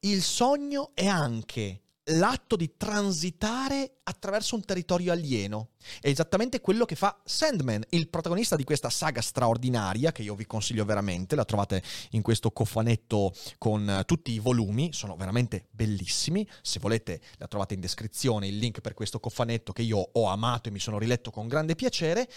il 0.00 0.22
sogno 0.22 0.90
è 0.92 1.06
anche 1.06 1.83
l'atto 2.08 2.56
di 2.56 2.74
transitare 2.76 3.98
attraverso 4.02 4.54
un 4.54 4.64
territorio 4.64 5.12
alieno. 5.12 5.70
È 6.00 6.08
esattamente 6.08 6.60
quello 6.60 6.84
che 6.84 6.96
fa 6.96 7.20
Sandman, 7.24 7.82
il 7.90 8.08
protagonista 8.08 8.56
di 8.56 8.64
questa 8.64 8.90
saga 8.90 9.20
straordinaria, 9.20 10.12
che 10.12 10.22
io 10.22 10.34
vi 10.34 10.46
consiglio 10.46 10.84
veramente, 10.84 11.34
la 11.34 11.44
trovate 11.44 11.82
in 12.10 12.22
questo 12.22 12.50
cofanetto 12.50 13.32
con 13.58 14.02
tutti 14.06 14.32
i 14.32 14.38
volumi, 14.38 14.92
sono 14.92 15.16
veramente 15.16 15.68
bellissimi, 15.70 16.46
se 16.62 16.78
volete 16.78 17.20
la 17.38 17.48
trovate 17.48 17.74
in 17.74 17.80
descrizione 17.80 18.48
il 18.48 18.58
link 18.58 18.80
per 18.80 18.94
questo 18.94 19.20
cofanetto 19.20 19.72
che 19.72 19.82
io 19.82 19.98
ho 19.98 20.26
amato 20.26 20.68
e 20.68 20.72
mi 20.72 20.80
sono 20.80 20.98
riletto 20.98 21.30
con 21.30 21.48
grande 21.48 21.74
piacere, 21.74 22.28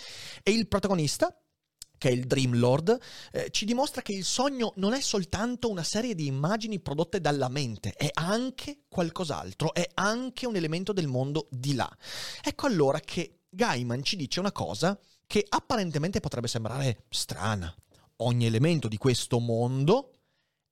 e 0.43 0.51
il 0.51 0.67
protagonista 0.67 1.36
che 1.97 2.09
è 2.09 2.11
il 2.11 2.25
Dream 2.25 2.57
Lord, 2.57 2.97
eh, 3.31 3.49
ci 3.51 3.65
dimostra 3.65 4.01
che 4.01 4.13
il 4.13 4.23
sogno 4.23 4.73
non 4.75 4.93
è 4.93 5.01
soltanto 5.01 5.69
una 5.69 5.83
serie 5.83 6.15
di 6.15 6.27
immagini 6.27 6.79
prodotte 6.79 7.19
dalla 7.19 7.49
mente, 7.49 7.91
è 7.91 8.09
anche 8.13 8.83
qualcos'altro, 8.87 9.73
è 9.73 9.87
anche 9.95 10.45
un 10.45 10.55
elemento 10.55 10.93
del 10.93 11.07
mondo 11.07 11.47
di 11.49 11.73
là. 11.75 11.89
Ecco 12.43 12.67
allora 12.67 12.99
che 12.99 13.39
Gaiman 13.49 14.03
ci 14.03 14.15
dice 14.15 14.39
una 14.39 14.51
cosa 14.51 14.97
che 15.25 15.45
apparentemente 15.47 16.19
potrebbe 16.19 16.47
sembrare 16.47 17.05
strana. 17.09 17.73
Ogni 18.17 18.45
elemento 18.45 18.87
di 18.87 18.97
questo 18.97 19.39
mondo 19.39 20.13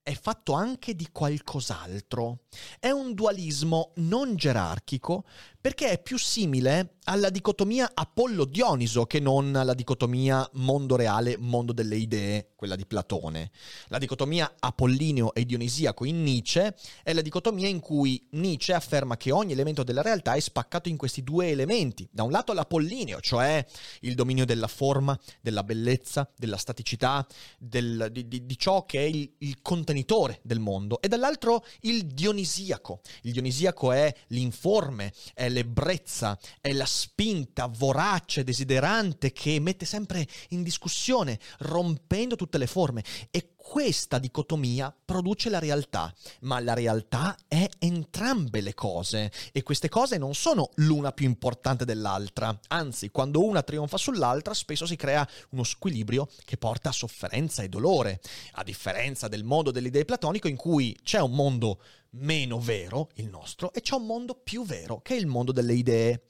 è 0.01 0.13
fatto 0.13 0.53
anche 0.53 0.95
di 0.95 1.09
qualcos'altro. 1.11 2.41
È 2.79 2.91
un 2.91 3.15
dualismo 3.15 3.91
non 3.95 4.35
gerarchico 4.35 5.25
perché 5.65 5.89
è 5.89 5.99
più 5.99 6.19
simile 6.19 6.97
alla 7.05 7.29
dicotomia 7.29 7.91
Apollo-Dioniso 7.93 9.05
che 9.05 9.19
non 9.19 9.55
alla 9.55 9.73
dicotomia 9.73 10.47
mondo 10.53 10.95
reale, 10.95 11.37
mondo 11.37 11.73
delle 11.73 11.95
idee, 11.95 12.51
quella 12.55 12.75
di 12.75 12.85
Platone. 12.85 13.51
La 13.87 13.99
dicotomia 13.99 14.55
apollineo 14.59 15.33
e 15.33 15.45
dionisiaco 15.45 16.05
in 16.05 16.23
Nietzsche 16.23 16.75
è 17.03 17.13
la 17.13 17.21
dicotomia 17.21 17.67
in 17.67 17.79
cui 17.79 18.27
Nietzsche 18.31 18.73
afferma 18.73 19.17
che 19.17 19.31
ogni 19.31 19.53
elemento 19.53 19.83
della 19.83 20.01
realtà 20.01 20.33
è 20.33 20.39
spaccato 20.39 20.89
in 20.89 20.97
questi 20.97 21.23
due 21.23 21.49
elementi. 21.49 22.07
Da 22.11 22.23
un 22.23 22.31
lato 22.31 22.53
l'apollineo, 22.53 23.19
cioè 23.19 23.63
il 24.01 24.15
dominio 24.15 24.45
della 24.45 24.67
forma, 24.67 25.19
della 25.41 25.63
bellezza, 25.63 26.27
della 26.35 26.57
staticità, 26.57 27.25
del, 27.59 28.09
di, 28.11 28.27
di, 28.27 28.45
di, 28.45 28.57
ciò 28.57 28.85
che 28.85 28.99
è 28.99 29.07
il, 29.07 29.31
il 29.39 29.61
contenitore 29.61 30.39
del 30.41 30.59
mondo, 30.59 30.99
e 31.01 31.07
dall'altro 31.07 31.63
il 31.81 32.05
dionisiaco. 32.07 33.01
Il 33.21 33.31
dionisiaco 33.31 33.91
è 33.91 34.11
l'informe, 34.29 35.13
è 35.35 35.49
l'ebbrezza, 35.55 36.37
è 36.59 36.73
la 36.73 36.85
spinta 36.85 37.67
vorace, 37.67 38.43
desiderante 38.43 39.31
che 39.31 39.59
mette 39.59 39.85
sempre 39.85 40.27
in 40.49 40.61
discussione, 40.61 41.39
rompendo 41.59 42.35
tutte 42.35 42.57
le 42.57 42.67
forme. 42.67 43.03
E 43.31 43.53
questa 43.55 44.19
dicotomia 44.19 44.95
produce 45.03 45.49
la 45.49 45.57
realtà, 45.57 46.13
ma 46.41 46.59
la 46.59 46.75
realtà 46.75 47.35
è 47.47 47.67
entrambe 47.79 48.61
le 48.61 48.75
cose. 48.75 49.31
E 49.51 49.63
queste 49.63 49.89
cose 49.89 50.19
non 50.19 50.35
sono 50.35 50.69
l'una 50.75 51.11
più 51.11 51.25
importante 51.25 51.83
dell'altra, 51.83 52.57
anzi 52.67 53.09
quando 53.09 53.43
una 53.43 53.63
trionfa 53.63 53.97
sull'altra 53.97 54.53
spesso 54.53 54.85
si 54.85 54.95
crea 54.95 55.27
uno 55.49 55.63
squilibrio 55.63 56.29
che 56.45 56.57
porta 56.57 56.89
a 56.89 56.93
sofferenza 56.93 57.63
e 57.63 57.69
dolore, 57.69 58.21
a 58.53 58.63
differenza 58.63 59.27
del 59.27 59.43
mondo 59.43 59.71
dell'idea 59.71 60.05
platonico 60.05 60.47
in 60.47 60.57
cui 60.57 60.95
c'è 61.01 61.19
un 61.19 61.31
mondo 61.31 61.79
meno 62.15 62.59
vero, 62.59 63.09
il 63.15 63.29
nostro, 63.29 63.73
e 63.73 63.81
c'è 63.81 63.95
un 63.95 64.05
mondo 64.05 64.35
più 64.35 64.65
vero, 64.65 65.01
che 65.01 65.15
è 65.15 65.17
il 65.17 65.27
mondo 65.27 65.51
delle 65.51 65.73
idee. 65.73 66.23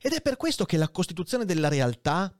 Ed 0.00 0.12
è 0.12 0.20
per 0.20 0.36
questo 0.36 0.64
che 0.64 0.76
la 0.76 0.88
costituzione 0.88 1.44
della 1.44 1.68
realtà 1.68 2.34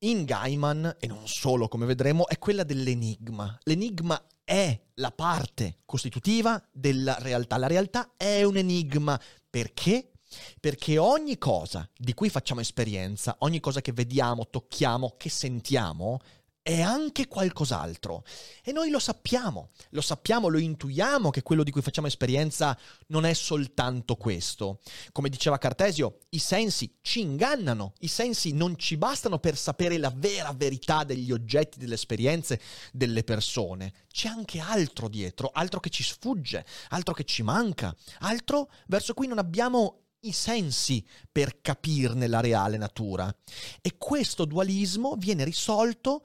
in 0.00 0.24
Gaiman, 0.24 0.96
e 0.98 1.06
non 1.06 1.26
solo 1.26 1.68
come 1.68 1.86
vedremo, 1.86 2.26
è 2.28 2.38
quella 2.38 2.64
dell'enigma. 2.64 3.58
L'enigma 3.62 4.20
è 4.44 4.78
la 4.94 5.10
parte 5.10 5.78
costitutiva 5.84 6.62
della 6.70 7.16
realtà. 7.18 7.56
La 7.56 7.66
realtà 7.66 8.12
è 8.16 8.42
un 8.42 8.56
enigma. 8.56 9.20
Perché? 9.48 10.12
Perché 10.60 10.98
ogni 10.98 11.38
cosa 11.38 11.88
di 11.96 12.12
cui 12.12 12.28
facciamo 12.28 12.60
esperienza, 12.60 13.36
ogni 13.40 13.60
cosa 13.60 13.80
che 13.80 13.92
vediamo, 13.92 14.48
tocchiamo, 14.48 15.14
che 15.16 15.30
sentiamo, 15.30 16.20
è 16.66 16.80
anche 16.80 17.28
qualcos'altro. 17.28 18.24
E 18.60 18.72
noi 18.72 18.90
lo 18.90 18.98
sappiamo, 18.98 19.70
lo 19.90 20.00
sappiamo, 20.00 20.48
lo 20.48 20.58
intuiamo 20.58 21.30
che 21.30 21.42
quello 21.42 21.62
di 21.62 21.70
cui 21.70 21.80
facciamo 21.80 22.08
esperienza 22.08 22.76
non 23.06 23.24
è 23.24 23.34
soltanto 23.34 24.16
questo. 24.16 24.80
Come 25.12 25.28
diceva 25.28 25.58
Cartesio, 25.58 26.18
i 26.30 26.40
sensi 26.40 26.92
ci 27.02 27.20
ingannano, 27.20 27.92
i 28.00 28.08
sensi 28.08 28.52
non 28.52 28.76
ci 28.76 28.96
bastano 28.96 29.38
per 29.38 29.56
sapere 29.56 29.96
la 29.96 30.12
vera 30.12 30.52
verità 30.52 31.04
degli 31.04 31.30
oggetti, 31.30 31.78
delle 31.78 31.94
esperienze, 31.94 32.60
delle 32.90 33.22
persone. 33.22 33.92
C'è 34.10 34.26
anche 34.26 34.58
altro 34.58 35.08
dietro, 35.08 35.50
altro 35.52 35.78
che 35.78 35.90
ci 35.90 36.02
sfugge, 36.02 36.66
altro 36.88 37.14
che 37.14 37.22
ci 37.22 37.44
manca, 37.44 37.94
altro 38.18 38.72
verso 38.88 39.14
cui 39.14 39.28
non 39.28 39.38
abbiamo 39.38 40.05
i 40.20 40.32
sensi 40.32 41.04
per 41.30 41.60
capirne 41.60 42.26
la 42.26 42.40
reale 42.40 42.76
natura. 42.76 43.34
E 43.80 43.96
questo 43.96 44.44
dualismo 44.44 45.16
viene 45.16 45.44
risolto 45.44 46.24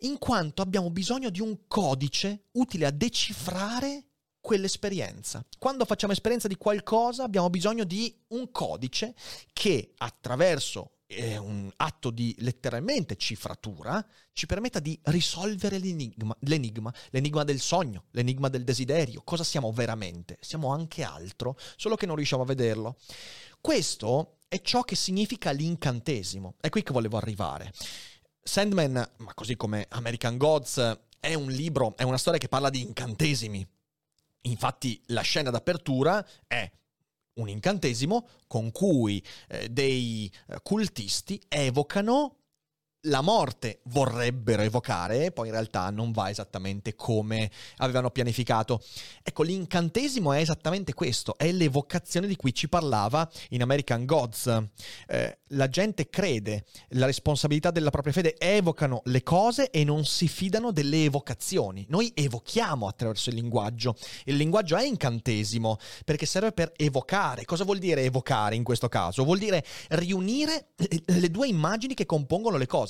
in 0.00 0.18
quanto 0.18 0.62
abbiamo 0.62 0.90
bisogno 0.90 1.30
di 1.30 1.40
un 1.40 1.66
codice 1.66 2.46
utile 2.52 2.86
a 2.86 2.90
decifrare 2.90 4.06
quell'esperienza. 4.40 5.44
Quando 5.58 5.84
facciamo 5.84 6.12
esperienza 6.12 6.48
di 6.48 6.56
qualcosa 6.56 7.24
abbiamo 7.24 7.50
bisogno 7.50 7.84
di 7.84 8.14
un 8.28 8.50
codice 8.50 9.14
che 9.52 9.92
attraverso 9.98 10.99
è 11.10 11.36
un 11.36 11.68
atto 11.76 12.10
di 12.10 12.32
letteralmente 12.38 13.16
cifratura, 13.16 14.06
ci 14.32 14.46
permetta 14.46 14.78
di 14.78 14.96
risolvere 15.04 15.78
l'enigma, 15.78 16.36
l'enigma, 16.42 16.94
l'enigma 17.10 17.42
del 17.42 17.58
sogno, 17.58 18.04
l'enigma 18.12 18.48
del 18.48 18.62
desiderio. 18.62 19.22
Cosa 19.24 19.42
siamo 19.42 19.72
veramente? 19.72 20.38
Siamo 20.40 20.72
anche 20.72 21.02
altro, 21.02 21.56
solo 21.76 21.96
che 21.96 22.06
non 22.06 22.14
riusciamo 22.14 22.44
a 22.44 22.46
vederlo. 22.46 22.96
Questo 23.60 24.36
è 24.46 24.60
ciò 24.62 24.82
che 24.82 24.94
significa 24.94 25.50
l'incantesimo. 25.50 26.54
È 26.60 26.68
qui 26.68 26.84
che 26.84 26.92
volevo 26.92 27.16
arrivare. 27.16 27.72
Sandman, 28.40 29.10
ma 29.16 29.34
così 29.34 29.56
come 29.56 29.86
American 29.90 30.36
Gods, 30.36 31.00
è 31.18 31.34
un 31.34 31.50
libro, 31.50 31.96
è 31.96 32.04
una 32.04 32.18
storia 32.18 32.38
che 32.38 32.48
parla 32.48 32.70
di 32.70 32.82
incantesimi. 32.82 33.66
Infatti 34.42 35.02
la 35.06 35.22
scena 35.22 35.50
d'apertura 35.50 36.24
è 36.46 36.70
un 37.34 37.48
incantesimo 37.48 38.26
con 38.46 38.70
cui 38.72 39.22
eh, 39.48 39.68
dei 39.68 40.30
eh, 40.48 40.56
cultisti 40.62 41.40
evocano 41.48 42.39
la 43.04 43.22
morte 43.22 43.80
vorrebbero 43.84 44.62
evocare, 44.62 45.32
poi 45.32 45.46
in 45.46 45.52
realtà 45.52 45.88
non 45.90 46.12
va 46.12 46.28
esattamente 46.28 46.94
come 46.94 47.50
avevano 47.78 48.10
pianificato. 48.10 48.82
Ecco, 49.22 49.42
l'incantesimo 49.42 50.32
è 50.32 50.40
esattamente 50.40 50.92
questo, 50.92 51.38
è 51.38 51.50
l'evocazione 51.50 52.26
di 52.26 52.36
cui 52.36 52.52
ci 52.52 52.68
parlava 52.68 53.28
in 53.50 53.62
American 53.62 54.04
Gods. 54.04 54.64
Eh, 55.06 55.38
la 55.52 55.68
gente 55.68 56.10
crede, 56.10 56.64
la 56.90 57.06
responsabilità 57.06 57.70
della 57.70 57.90
propria 57.90 58.12
fede, 58.12 58.36
evocano 58.36 59.00
le 59.04 59.22
cose 59.22 59.70
e 59.70 59.82
non 59.84 60.04
si 60.04 60.28
fidano 60.28 60.70
delle 60.70 61.04
evocazioni. 61.04 61.86
Noi 61.88 62.12
evochiamo 62.14 62.86
attraverso 62.86 63.30
il 63.30 63.36
linguaggio. 63.36 63.96
Il 64.24 64.36
linguaggio 64.36 64.76
è 64.76 64.84
incantesimo 64.84 65.78
perché 66.04 66.26
serve 66.26 66.52
per 66.52 66.72
evocare. 66.76 67.44
Cosa 67.46 67.64
vuol 67.64 67.78
dire 67.78 68.02
evocare 68.02 68.56
in 68.56 68.62
questo 68.62 68.88
caso? 68.88 69.24
Vuol 69.24 69.38
dire 69.38 69.64
riunire 69.90 70.72
le 70.76 71.30
due 71.30 71.48
immagini 71.48 71.94
che 71.94 72.04
compongono 72.04 72.56
le 72.58 72.66
cose 72.66 72.89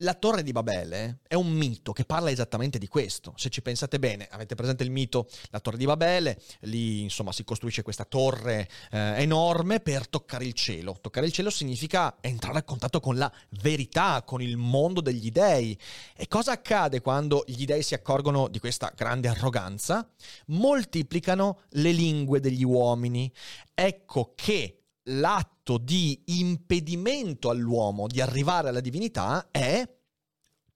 La 0.00 0.12
Torre 0.12 0.42
di 0.42 0.52
Babele 0.52 1.20
è 1.26 1.36
un 1.36 1.50
mito 1.50 1.94
che 1.94 2.04
parla 2.04 2.30
esattamente 2.30 2.76
di 2.76 2.86
questo. 2.86 3.32
Se 3.36 3.48
ci 3.48 3.62
pensate 3.62 3.98
bene, 3.98 4.28
avete 4.30 4.54
presente 4.54 4.82
il 4.84 4.90
mito 4.90 5.26
La 5.48 5.58
Torre 5.58 5.78
di 5.78 5.86
Babele? 5.86 6.38
Lì, 6.60 7.00
insomma, 7.00 7.32
si 7.32 7.44
costruisce 7.44 7.80
questa 7.80 8.04
torre 8.04 8.68
eh, 8.90 9.22
enorme 9.22 9.80
per 9.80 10.06
toccare 10.06 10.44
il 10.44 10.52
cielo. 10.52 10.98
Toccare 11.00 11.24
il 11.24 11.32
cielo 11.32 11.48
significa 11.48 12.18
entrare 12.20 12.58
a 12.58 12.62
contatto 12.62 13.00
con 13.00 13.16
la 13.16 13.32
verità, 13.62 14.22
con 14.22 14.42
il 14.42 14.58
mondo 14.58 15.00
degli 15.00 15.30
dei. 15.30 15.78
E 16.14 16.28
cosa 16.28 16.52
accade 16.52 17.00
quando 17.00 17.42
gli 17.46 17.64
dei 17.64 17.82
si 17.82 17.94
accorgono 17.94 18.48
di 18.48 18.58
questa 18.58 18.92
grande 18.94 19.28
arroganza? 19.28 20.06
Moltiplicano 20.48 21.60
le 21.70 21.92
lingue 21.92 22.40
degli 22.40 22.64
uomini. 22.64 23.32
Ecco 23.72 24.34
che 24.34 24.82
l'atto 25.06 25.78
di 25.78 26.20
impedimento 26.26 27.50
all'uomo 27.50 28.06
di 28.06 28.20
arrivare 28.20 28.68
alla 28.68 28.80
divinità 28.80 29.48
è 29.50 29.88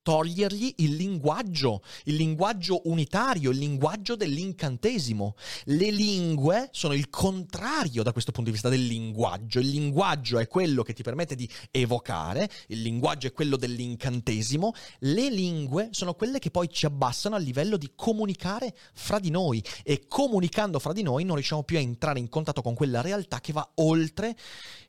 togliergli 0.02 0.74
il 0.78 0.96
linguaggio, 0.96 1.82
il 2.04 2.14
linguaggio 2.14 2.82
unitario, 2.84 3.50
il 3.50 3.58
linguaggio 3.58 4.16
dell'incantesimo. 4.16 5.34
Le 5.64 5.90
lingue 5.90 6.68
sono 6.72 6.94
il 6.94 7.10
contrario 7.10 8.02
da 8.02 8.12
questo 8.12 8.32
punto 8.32 8.48
di 8.50 8.56
vista 8.56 8.68
del 8.68 8.86
linguaggio. 8.86 9.60
Il 9.60 9.68
linguaggio 9.68 10.38
è 10.38 10.46
quello 10.46 10.82
che 10.82 10.92
ti 10.92 11.02
permette 11.02 11.34
di 11.34 11.48
evocare, 11.70 12.48
il 12.68 12.82
linguaggio 12.82 13.26
è 13.26 13.32
quello 13.32 13.56
dell'incantesimo. 13.56 14.72
Le 15.00 15.30
lingue 15.30 15.88
sono 15.90 16.14
quelle 16.14 16.38
che 16.38 16.50
poi 16.50 16.68
ci 16.70 16.86
abbassano 16.86 17.34
a 17.34 17.38
livello 17.38 17.76
di 17.76 17.92
comunicare 17.94 18.74
fra 18.94 19.18
di 19.18 19.30
noi 19.30 19.62
e 19.82 20.06
comunicando 20.06 20.78
fra 20.78 20.92
di 20.92 21.02
noi 21.02 21.24
non 21.24 21.36
riusciamo 21.36 21.62
più 21.62 21.76
a 21.76 21.80
entrare 21.80 22.18
in 22.18 22.28
contatto 22.28 22.62
con 22.62 22.74
quella 22.74 23.00
realtà 23.00 23.40
che 23.40 23.52
va 23.52 23.68
oltre 23.76 24.34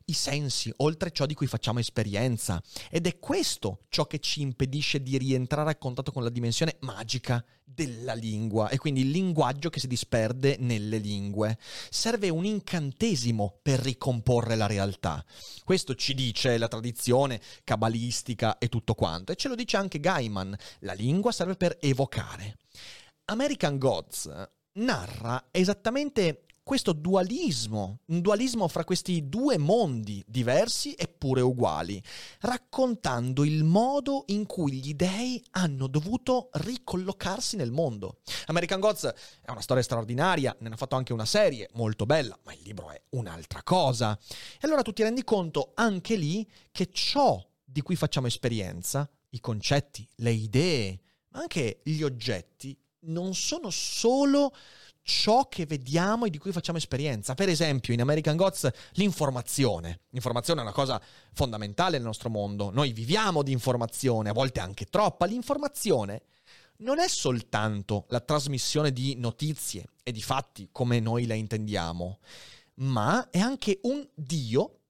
i 0.06 0.12
sensi, 0.12 0.72
oltre 0.78 1.12
ciò 1.12 1.26
di 1.26 1.34
cui 1.34 1.46
facciamo 1.46 1.78
esperienza. 1.78 2.62
Ed 2.90 3.06
è 3.06 3.18
questo 3.18 3.80
ciò 3.88 4.06
che 4.06 4.18
ci 4.18 4.40
impedisce 4.40 5.01
di 5.02 5.18
rientrare 5.18 5.70
a 5.70 5.76
contatto 5.76 6.12
con 6.12 6.22
la 6.22 6.30
dimensione 6.30 6.76
magica 6.80 7.44
della 7.64 8.14
lingua 8.14 8.68
e 8.68 8.78
quindi 8.78 9.00
il 9.00 9.10
linguaggio 9.10 9.70
che 9.70 9.80
si 9.80 9.86
disperde 9.86 10.56
nelle 10.58 10.98
lingue. 10.98 11.58
Serve 11.90 12.28
un 12.28 12.44
incantesimo 12.44 13.58
per 13.62 13.80
ricomporre 13.80 14.56
la 14.56 14.66
realtà. 14.66 15.24
Questo 15.64 15.94
ci 15.94 16.14
dice 16.14 16.58
la 16.58 16.68
tradizione 16.68 17.40
cabalistica 17.64 18.58
e 18.58 18.68
tutto 18.68 18.94
quanto 18.94 19.32
e 19.32 19.36
ce 19.36 19.48
lo 19.48 19.54
dice 19.54 19.76
anche 19.76 20.00
Gaiman. 20.00 20.56
La 20.80 20.92
lingua 20.92 21.32
serve 21.32 21.56
per 21.56 21.76
evocare. 21.80 22.58
American 23.26 23.78
Gods 23.78 24.30
narra 24.74 25.48
esattamente 25.50 26.44
questo 26.62 26.92
dualismo, 26.92 28.00
un 28.06 28.20
dualismo 28.20 28.68
fra 28.68 28.84
questi 28.84 29.28
due 29.28 29.58
mondi 29.58 30.22
diversi 30.26 30.94
eppure 30.96 31.40
uguali, 31.40 32.02
raccontando 32.40 33.44
il 33.44 33.64
modo 33.64 34.24
in 34.28 34.46
cui 34.46 34.72
gli 34.72 34.94
dei 34.94 35.44
hanno 35.52 35.88
dovuto 35.88 36.50
ricollocarsi 36.52 37.56
nel 37.56 37.72
mondo. 37.72 38.20
American 38.46 38.80
Gods 38.80 39.12
è 39.42 39.50
una 39.50 39.60
storia 39.60 39.82
straordinaria, 39.82 40.54
ne 40.60 40.68
hanno 40.68 40.76
fatto 40.76 40.94
anche 40.94 41.12
una 41.12 41.24
serie 41.24 41.68
molto 41.74 42.06
bella, 42.06 42.38
ma 42.44 42.52
il 42.52 42.60
libro 42.62 42.90
è 42.90 43.00
un'altra 43.10 43.62
cosa. 43.62 44.16
E 44.54 44.60
allora 44.60 44.82
tu 44.82 44.92
ti 44.92 45.02
rendi 45.02 45.24
conto 45.24 45.72
anche 45.74 46.14
lì 46.14 46.48
che 46.70 46.90
ciò 46.92 47.44
di 47.64 47.80
cui 47.80 47.96
facciamo 47.96 48.28
esperienza, 48.28 49.08
i 49.30 49.40
concetti, 49.40 50.08
le 50.16 50.30
idee, 50.30 51.00
ma 51.30 51.40
anche 51.40 51.80
gli 51.82 52.02
oggetti, 52.02 52.78
non 53.04 53.34
sono 53.34 53.70
solo 53.70 54.54
ciò 55.02 55.48
che 55.48 55.66
vediamo 55.66 56.26
e 56.26 56.30
di 56.30 56.38
cui 56.38 56.52
facciamo 56.52 56.78
esperienza. 56.78 57.34
Per 57.34 57.48
esempio, 57.48 57.92
in 57.92 58.00
American 58.00 58.36
Gods 58.36 58.68
l'informazione. 58.92 60.00
L'informazione 60.10 60.60
è 60.60 60.62
una 60.62 60.72
cosa 60.72 61.00
fondamentale 61.32 61.96
nel 61.96 62.06
nostro 62.06 62.30
mondo. 62.30 62.70
Noi 62.70 62.92
viviamo 62.92 63.42
di 63.42 63.52
informazione, 63.52 64.30
a 64.30 64.32
volte 64.32 64.60
anche 64.60 64.86
troppa. 64.86 65.26
L'informazione 65.26 66.22
non 66.78 66.98
è 66.98 67.08
soltanto 67.08 68.06
la 68.08 68.20
trasmissione 68.20 68.92
di 68.92 69.14
notizie 69.16 69.86
e 70.02 70.12
di 70.12 70.22
fatti 70.22 70.68
come 70.72 71.00
noi 71.00 71.26
la 71.26 71.34
intendiamo, 71.34 72.18
ma 72.74 73.28
è 73.30 73.38
anche 73.38 73.78
un 73.82 74.06
Dio 74.14 74.81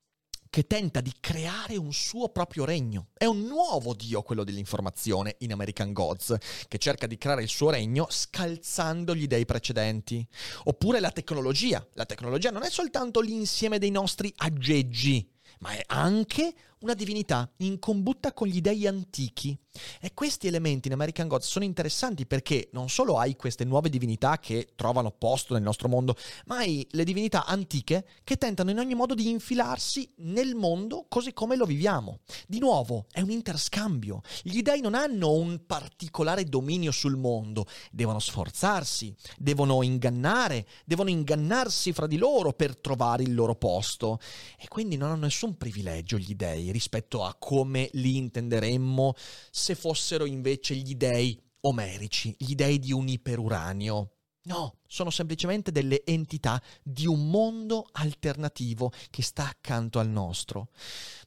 che 0.52 0.66
tenta 0.66 1.00
di 1.00 1.14
creare 1.18 1.78
un 1.78 1.94
suo 1.94 2.28
proprio 2.28 2.66
regno. 2.66 3.06
È 3.16 3.24
un 3.24 3.46
nuovo 3.46 3.94
dio 3.94 4.20
quello 4.20 4.44
dell'informazione 4.44 5.36
in 5.38 5.50
American 5.50 5.94
Gods, 5.94 6.36
che 6.68 6.76
cerca 6.76 7.06
di 7.06 7.16
creare 7.16 7.42
il 7.42 7.48
suo 7.48 7.70
regno 7.70 8.06
scalzando 8.10 9.14
gli 9.14 9.26
dei 9.26 9.46
precedenti. 9.46 10.28
Oppure 10.64 11.00
la 11.00 11.10
tecnologia. 11.10 11.82
La 11.94 12.04
tecnologia 12.04 12.50
non 12.50 12.64
è 12.64 12.68
soltanto 12.68 13.22
l'insieme 13.22 13.78
dei 13.78 13.90
nostri 13.90 14.30
aggeggi, 14.36 15.26
ma 15.60 15.70
è 15.70 15.82
anche 15.86 16.54
una 16.82 16.94
divinità 16.94 17.50
in 17.58 17.78
combutta 17.78 18.32
con 18.32 18.48
gli 18.48 18.60
dei 18.60 18.86
antichi. 18.86 19.56
E 20.00 20.12
questi 20.12 20.46
elementi 20.48 20.88
in 20.88 20.94
American 20.94 21.28
Gods 21.28 21.48
sono 21.48 21.64
interessanti 21.64 22.26
perché 22.26 22.68
non 22.72 22.90
solo 22.90 23.18
hai 23.18 23.36
queste 23.36 23.64
nuove 23.64 23.88
divinità 23.88 24.38
che 24.38 24.72
trovano 24.76 25.10
posto 25.10 25.54
nel 25.54 25.62
nostro 25.62 25.88
mondo, 25.88 26.14
ma 26.46 26.56
hai 26.58 26.86
le 26.90 27.04
divinità 27.04 27.46
antiche 27.46 28.06
che 28.22 28.36
tentano 28.36 28.70
in 28.70 28.78
ogni 28.78 28.94
modo 28.94 29.14
di 29.14 29.30
infilarsi 29.30 30.12
nel 30.18 30.54
mondo 30.54 31.06
così 31.08 31.32
come 31.32 31.56
lo 31.56 31.64
viviamo. 31.64 32.20
Di 32.46 32.58
nuovo, 32.58 33.06
è 33.10 33.20
un 33.20 33.30
interscambio. 33.30 34.20
Gli 34.42 34.60
dei 34.60 34.80
non 34.82 34.94
hanno 34.94 35.32
un 35.32 35.64
particolare 35.64 36.44
dominio 36.44 36.90
sul 36.90 37.16
mondo, 37.16 37.66
devono 37.90 38.18
sforzarsi, 38.18 39.14
devono 39.38 39.82
ingannare, 39.82 40.66
devono 40.84 41.08
ingannarsi 41.08 41.92
fra 41.92 42.06
di 42.06 42.18
loro 42.18 42.52
per 42.52 42.76
trovare 42.76 43.22
il 43.22 43.34
loro 43.34 43.54
posto. 43.54 44.18
E 44.58 44.68
quindi 44.68 44.96
non 44.96 45.10
hanno 45.10 45.24
nessun 45.24 45.56
privilegio 45.56 46.18
gli 46.18 46.34
dei 46.34 46.71
rispetto 46.72 47.24
a 47.24 47.36
come 47.38 47.88
li 47.92 48.16
intenderemmo 48.16 49.14
se 49.50 49.74
fossero 49.74 50.24
invece 50.24 50.74
gli 50.74 50.94
dei 50.94 51.40
omerici, 51.60 52.34
gli 52.38 52.54
dei 52.54 52.78
di 52.78 52.92
un 52.92 53.08
iperuranio. 53.08 54.10
No, 54.44 54.78
sono 54.88 55.10
semplicemente 55.10 55.70
delle 55.70 56.02
entità 56.04 56.60
di 56.82 57.06
un 57.06 57.30
mondo 57.30 57.86
alternativo 57.92 58.90
che 59.10 59.22
sta 59.22 59.48
accanto 59.48 60.00
al 60.00 60.08
nostro. 60.08 60.70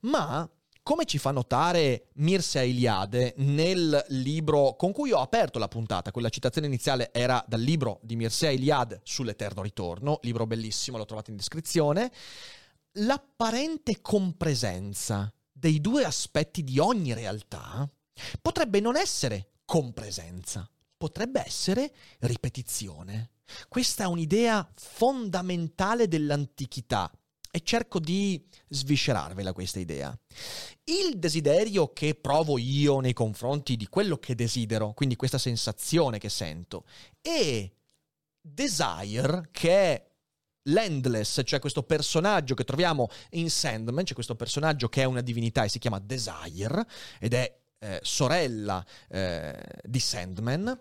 Ma 0.01 0.49
come 0.83 1.05
ci 1.05 1.17
fa 1.17 1.31
notare 1.31 2.09
Mircea 2.15 2.61
Eliade 2.61 3.33
nel 3.37 4.05
libro 4.09 4.75
con 4.75 4.91
cui 4.91 5.11
ho 5.11 5.19
aperto 5.19 5.57
la 5.57 5.67
puntata, 5.67 6.11
quella 6.11 6.29
citazione 6.29 6.67
iniziale 6.67 7.11
era 7.11 7.43
dal 7.47 7.61
libro 7.61 7.99
di 8.03 8.15
Mircea 8.15 8.51
Eliade 8.51 8.99
sull'Eterno 9.03 9.63
Ritorno, 9.63 10.19
libro 10.21 10.45
bellissimo, 10.45 10.97
lo 10.97 11.05
trovate 11.05 11.31
in 11.31 11.37
descrizione, 11.37 12.11
l'apparente 12.99 14.01
compresenza 14.01 15.31
dei 15.51 15.81
due 15.81 16.03
aspetti 16.03 16.63
di 16.63 16.79
ogni 16.79 17.13
realtà 17.13 17.89
potrebbe 18.41 18.79
non 18.79 18.95
essere 18.95 19.51
compresenza, 19.65 20.69
potrebbe 20.97 21.43
essere 21.45 21.93
ripetizione. 22.19 23.31
Questa 23.67 24.03
è 24.03 24.07
un'idea 24.07 24.67
fondamentale 24.75 26.07
dell'antichità 26.07 27.11
e 27.51 27.61
cerco 27.63 27.99
di 27.99 28.45
sviscerarvela 28.67 29.53
questa 29.53 29.79
idea. 29.79 30.17
Il 30.83 31.17
desiderio 31.17 31.93
che 31.93 32.15
provo 32.15 32.57
io 32.57 32.99
nei 32.99 33.13
confronti 33.13 33.77
di 33.77 33.87
quello 33.87 34.17
che 34.17 34.35
desidero, 34.35 34.93
quindi 34.93 35.15
questa 35.15 35.37
sensazione 35.37 36.17
che 36.17 36.29
sento, 36.29 36.85
e 37.21 37.75
desire, 38.41 39.47
che 39.51 39.69
è 39.69 40.14
l'Endless, 40.65 41.41
cioè 41.43 41.59
questo 41.59 41.83
personaggio 41.83 42.53
che 42.53 42.63
troviamo 42.63 43.09
in 43.31 43.49
Sandman, 43.49 44.03
c'è 44.03 44.13
questo 44.13 44.35
personaggio 44.35 44.87
che 44.87 45.01
è 45.01 45.05
una 45.05 45.21
divinità 45.21 45.63
e 45.63 45.69
si 45.69 45.79
chiama 45.79 45.99
Desire 45.99 46.85
ed 47.19 47.33
è 47.33 47.57
eh, 47.79 47.99
sorella 48.01 48.83
eh, 49.09 49.57
di 49.83 49.99
Sandman 49.99 50.79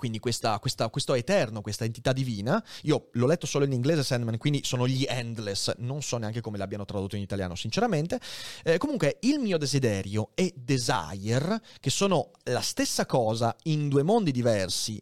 quindi 0.00 0.18
questa, 0.18 0.58
questa, 0.60 0.88
questo 0.88 1.12
eterno, 1.12 1.60
questa 1.60 1.84
entità 1.84 2.14
divina. 2.14 2.64
Io 2.84 3.10
l'ho 3.12 3.26
letto 3.26 3.44
solo 3.44 3.66
in 3.66 3.72
inglese 3.72 4.02
Sandman, 4.02 4.38
quindi 4.38 4.62
sono 4.64 4.88
gli 4.88 5.04
Endless, 5.06 5.74
non 5.76 6.00
so 6.00 6.16
neanche 6.16 6.40
come 6.40 6.56
l'abbiano 6.56 6.86
tradotto 6.86 7.16
in 7.16 7.22
italiano, 7.22 7.54
sinceramente. 7.54 8.18
Eh, 8.64 8.78
comunque, 8.78 9.18
il 9.20 9.40
mio 9.40 9.58
desiderio 9.58 10.30
e 10.34 10.54
Desire, 10.56 11.60
che 11.80 11.90
sono 11.90 12.30
la 12.44 12.62
stessa 12.62 13.04
cosa 13.04 13.54
in 13.64 13.90
due 13.90 14.02
mondi 14.02 14.30
diversi, 14.32 14.98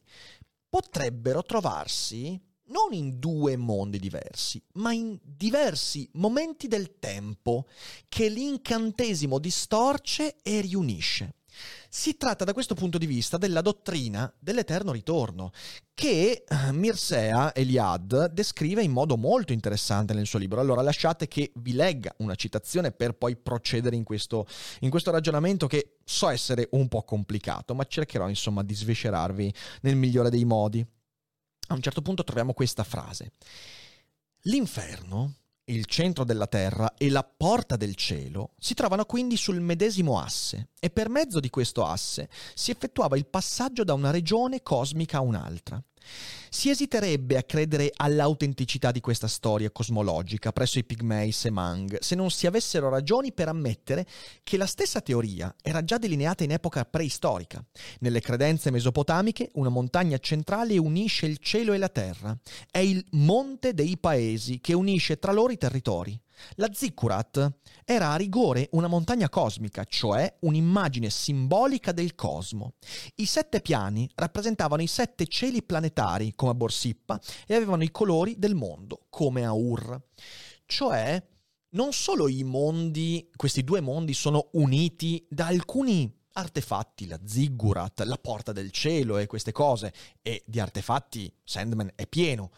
potrebbero 0.68 1.44
trovarsi 1.44 2.47
non 2.68 2.92
in 2.92 3.18
due 3.18 3.56
mondi 3.56 3.98
diversi, 3.98 4.62
ma 4.74 4.92
in 4.92 5.18
diversi 5.22 6.08
momenti 6.14 6.68
del 6.68 6.98
tempo 6.98 7.66
che 8.08 8.28
l'incantesimo 8.28 9.38
distorce 9.38 10.36
e 10.42 10.60
riunisce. 10.60 11.34
Si 11.90 12.16
tratta 12.16 12.44
da 12.44 12.52
questo 12.52 12.74
punto 12.74 12.98
di 12.98 13.06
vista 13.06 13.38
della 13.38 13.62
dottrina 13.62 14.32
dell'eterno 14.38 14.92
ritorno, 14.92 15.50
che 15.94 16.44
eh, 16.46 16.72
Mirsea 16.72 17.54
Eliad 17.54 18.30
descrive 18.30 18.82
in 18.82 18.92
modo 18.92 19.16
molto 19.16 19.52
interessante 19.52 20.12
nel 20.12 20.26
suo 20.26 20.38
libro. 20.38 20.60
Allora 20.60 20.82
lasciate 20.82 21.26
che 21.26 21.50
vi 21.56 21.72
legga 21.72 22.14
una 22.18 22.34
citazione 22.34 22.92
per 22.92 23.14
poi 23.14 23.36
procedere 23.36 23.96
in 23.96 24.04
questo, 24.04 24.46
in 24.80 24.90
questo 24.90 25.10
ragionamento 25.10 25.66
che 25.66 25.96
so 26.04 26.28
essere 26.28 26.68
un 26.72 26.88
po' 26.88 27.02
complicato, 27.02 27.74
ma 27.74 27.84
cercherò 27.84 28.28
insomma 28.28 28.62
di 28.62 28.74
sviscerarvi 28.74 29.52
nel 29.82 29.96
migliore 29.96 30.30
dei 30.30 30.44
modi. 30.44 30.86
A 31.68 31.74
un 31.74 31.82
certo 31.82 32.02
punto 32.02 32.24
troviamo 32.24 32.52
questa 32.52 32.84
frase. 32.84 33.32
L'inferno 34.42 35.34
il 35.68 35.84
centro 35.86 36.24
della 36.24 36.46
Terra 36.46 36.94
e 36.96 37.10
la 37.10 37.24
porta 37.24 37.76
del 37.76 37.94
cielo 37.94 38.52
si 38.58 38.74
trovano 38.74 39.04
quindi 39.04 39.36
sul 39.36 39.60
medesimo 39.60 40.18
asse 40.18 40.70
e 40.80 40.90
per 40.90 41.08
mezzo 41.08 41.40
di 41.40 41.50
questo 41.50 41.84
asse 41.84 42.28
si 42.54 42.70
effettuava 42.70 43.16
il 43.16 43.26
passaggio 43.26 43.84
da 43.84 43.92
una 43.92 44.10
regione 44.10 44.62
cosmica 44.62 45.18
a 45.18 45.22
un'altra. 45.22 45.82
Si 46.50 46.70
esiterebbe 46.70 47.36
a 47.36 47.42
credere 47.42 47.92
all'autenticità 47.94 48.90
di 48.90 49.00
questa 49.00 49.28
storia 49.28 49.70
cosmologica 49.70 50.52
presso 50.52 50.78
i 50.78 50.84
Pigmei 50.84 51.30
Semang 51.30 51.98
se 52.00 52.14
non 52.14 52.30
si 52.30 52.46
avessero 52.46 52.88
ragioni 52.88 53.32
per 53.32 53.48
ammettere 53.48 54.06
che 54.42 54.56
la 54.56 54.66
stessa 54.66 55.00
teoria 55.00 55.54
era 55.62 55.84
già 55.84 55.98
delineata 55.98 56.44
in 56.44 56.52
epoca 56.52 56.84
preistorica. 56.84 57.64
Nelle 58.00 58.20
credenze 58.20 58.70
mesopotamiche 58.70 59.50
una 59.54 59.68
montagna 59.68 60.18
centrale 60.18 60.78
unisce 60.78 61.26
il 61.26 61.38
cielo 61.38 61.72
e 61.72 61.78
la 61.78 61.88
terra. 61.88 62.36
È 62.70 62.78
il 62.78 63.04
monte 63.12 63.74
dei 63.74 63.98
paesi 63.98 64.60
che 64.60 64.72
unisce 64.72 65.18
tra 65.18 65.32
loro 65.32 65.52
i 65.52 65.58
territori. 65.58 66.18
La 66.56 66.68
Zikkurat 66.72 67.52
era 67.84 68.12
a 68.12 68.16
rigore 68.16 68.68
una 68.72 68.86
montagna 68.86 69.28
cosmica, 69.28 69.84
cioè 69.84 70.36
un'immagine 70.40 71.10
simbolica 71.10 71.92
del 71.92 72.14
cosmo. 72.14 72.74
I 73.16 73.26
sette 73.26 73.60
piani 73.60 74.08
rappresentavano 74.14 74.82
i 74.82 74.86
sette 74.86 75.26
cieli 75.26 75.62
planetari, 75.62 76.34
come 76.34 76.52
a 76.52 76.54
Borsippa, 76.54 77.20
e 77.46 77.54
avevano 77.54 77.82
i 77.82 77.90
colori 77.90 78.38
del 78.38 78.54
mondo, 78.54 79.06
come 79.08 79.44
a 79.44 79.52
Ur. 79.52 80.00
Cioè, 80.66 81.22
non 81.70 81.92
solo 81.92 82.28
i 82.28 82.42
mondi, 82.44 83.30
questi 83.36 83.62
due 83.62 83.80
mondi 83.80 84.14
sono 84.14 84.48
uniti 84.52 85.26
da 85.28 85.46
alcuni 85.46 86.14
artefatti, 86.32 87.06
la 87.06 87.18
ziggurat, 87.24 88.00
la 88.02 88.16
porta 88.16 88.52
del 88.52 88.70
cielo 88.70 89.18
e 89.18 89.26
queste 89.26 89.52
cose, 89.52 89.92
e 90.22 90.42
di 90.46 90.60
artefatti 90.60 91.32
Sandman 91.42 91.92
è 91.94 92.06
pieno 92.06 92.50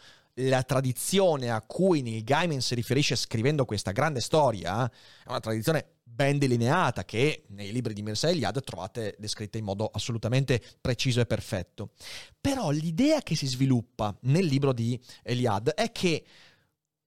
la 0.48 0.62
tradizione 0.62 1.50
a 1.50 1.60
cui 1.62 2.02
Neil 2.02 2.24
Gaiman 2.24 2.60
si 2.60 2.74
riferisce 2.74 3.16
scrivendo 3.16 3.64
questa 3.64 3.92
grande 3.92 4.20
storia 4.20 4.88
è 4.88 5.28
una 5.28 5.40
tradizione 5.40 5.96
ben 6.02 6.38
delineata 6.38 7.04
che 7.04 7.44
nei 7.48 7.72
libri 7.72 7.94
di 7.94 8.02
Mircea 8.02 8.30
Eliade 8.30 8.60
trovate 8.60 9.16
descritta 9.18 9.58
in 9.58 9.64
modo 9.64 9.86
assolutamente 9.86 10.60
preciso 10.80 11.20
e 11.20 11.26
perfetto. 11.26 11.92
Però 12.40 12.70
l'idea 12.70 13.20
che 13.22 13.36
si 13.36 13.46
sviluppa 13.46 14.16
nel 14.22 14.44
libro 14.44 14.72
di 14.72 15.00
Eliade 15.22 15.72
è 15.74 15.90
che 15.92 16.24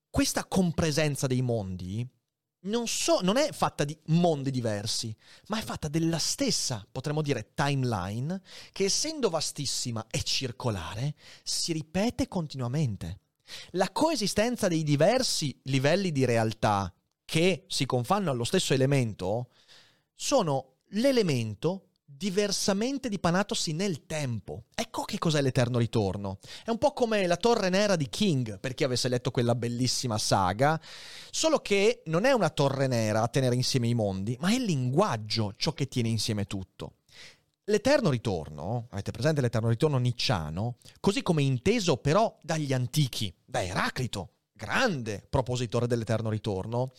questa 0.09 0.45
compresenza 0.45 1.27
dei 1.27 1.41
mondi 1.41 2.07
non, 2.63 2.87
so, 2.87 3.19
non, 3.21 3.37
è 3.37 3.51
fatta 3.51 3.83
di 3.83 3.97
mondi 4.05 4.51
diversi, 4.51 5.15
ma 5.47 5.59
è 5.59 5.61
fatta 5.61 5.87
della 5.87 6.17
stessa, 6.17 6.85
potremmo 6.89 7.21
dire, 7.21 7.51
timeline, 7.53 8.41
che 8.71 8.85
essendo 8.85 9.29
vastissima 9.29 10.05
e 10.09 10.23
circolare, 10.23 11.15
si 11.43 11.73
ripete 11.73 12.27
continuamente. 12.27 13.19
La 13.71 13.89
coesistenza 13.91 14.67
dei 14.67 14.83
diversi 14.83 15.59
livelli 15.63 16.11
di 16.11 16.25
realtà 16.25 16.93
che 17.25 17.65
si 17.67 17.85
confanno 17.85 18.31
allo 18.31 18.43
stesso 18.43 18.73
elemento 18.73 19.49
sono 20.15 20.77
l'elemento 20.89 21.87
diversamente 22.05 23.09
dipanatosi 23.09 23.73
nel 23.73 24.05
tempo. 24.05 24.65
Ecco 24.75 25.03
che 25.03 25.17
cos'è 25.17 25.41
l'eterno 25.41 25.79
ritorno. 25.79 26.39
È 26.63 26.69
un 26.69 26.77
po' 26.77 26.93
come 26.93 27.25
la 27.27 27.37
torre 27.37 27.69
nera 27.69 27.95
di 27.95 28.07
King, 28.07 28.59
per 28.59 28.75
chi 28.75 28.83
avesse 28.83 29.09
letto 29.09 29.31
quella 29.31 29.55
bellissima 29.55 30.17
saga, 30.17 30.79
solo 31.31 31.59
che 31.59 32.03
non 32.05 32.25
è 32.25 32.31
una 32.31 32.49
torre 32.49 32.87
nera 32.87 33.23
a 33.23 33.27
tenere 33.27 33.55
insieme 33.55 33.87
i 33.87 33.93
mondi, 33.93 34.37
ma 34.39 34.49
è 34.49 34.55
il 34.55 34.63
linguaggio 34.63 35.53
ciò 35.57 35.73
che 35.73 35.87
tiene 35.87 36.09
insieme 36.09 36.45
tutto. 36.45 36.97
L'eterno 37.67 38.09
ritorno, 38.09 38.87
avete 38.89 39.11
presente 39.11 39.39
l'eterno 39.39 39.69
ritorno 39.69 39.97
nicciano, 39.97 40.79
così 40.99 41.21
come 41.21 41.43
inteso 41.43 41.95
però 41.95 42.37
dagli 42.41 42.73
antichi, 42.73 43.33
da 43.45 43.63
Eraclito, 43.63 44.33
grande 44.51 45.25
propositore 45.29 45.87
dell'eterno 45.87 46.29
ritorno, 46.29 46.91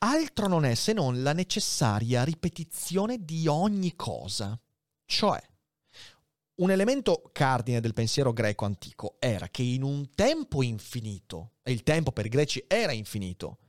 altro 0.00 0.46
non 0.46 0.66
è 0.66 0.74
se 0.74 0.92
non 0.92 1.22
la 1.22 1.32
necessaria 1.32 2.22
ripetizione 2.22 3.24
di 3.24 3.46
ogni 3.48 3.96
cosa. 3.96 4.60
Cioè, 5.06 5.42
un 6.56 6.70
elemento 6.70 7.30
cardine 7.32 7.80
del 7.80 7.94
pensiero 7.94 8.34
greco 8.34 8.66
antico 8.66 9.16
era 9.18 9.48
che 9.48 9.62
in 9.62 9.82
un 9.82 10.10
tempo 10.14 10.62
infinito, 10.62 11.52
e 11.62 11.72
il 11.72 11.82
tempo 11.82 12.12
per 12.12 12.26
i 12.26 12.30
greci 12.30 12.62
era 12.68 12.92
infinito, 12.92 13.60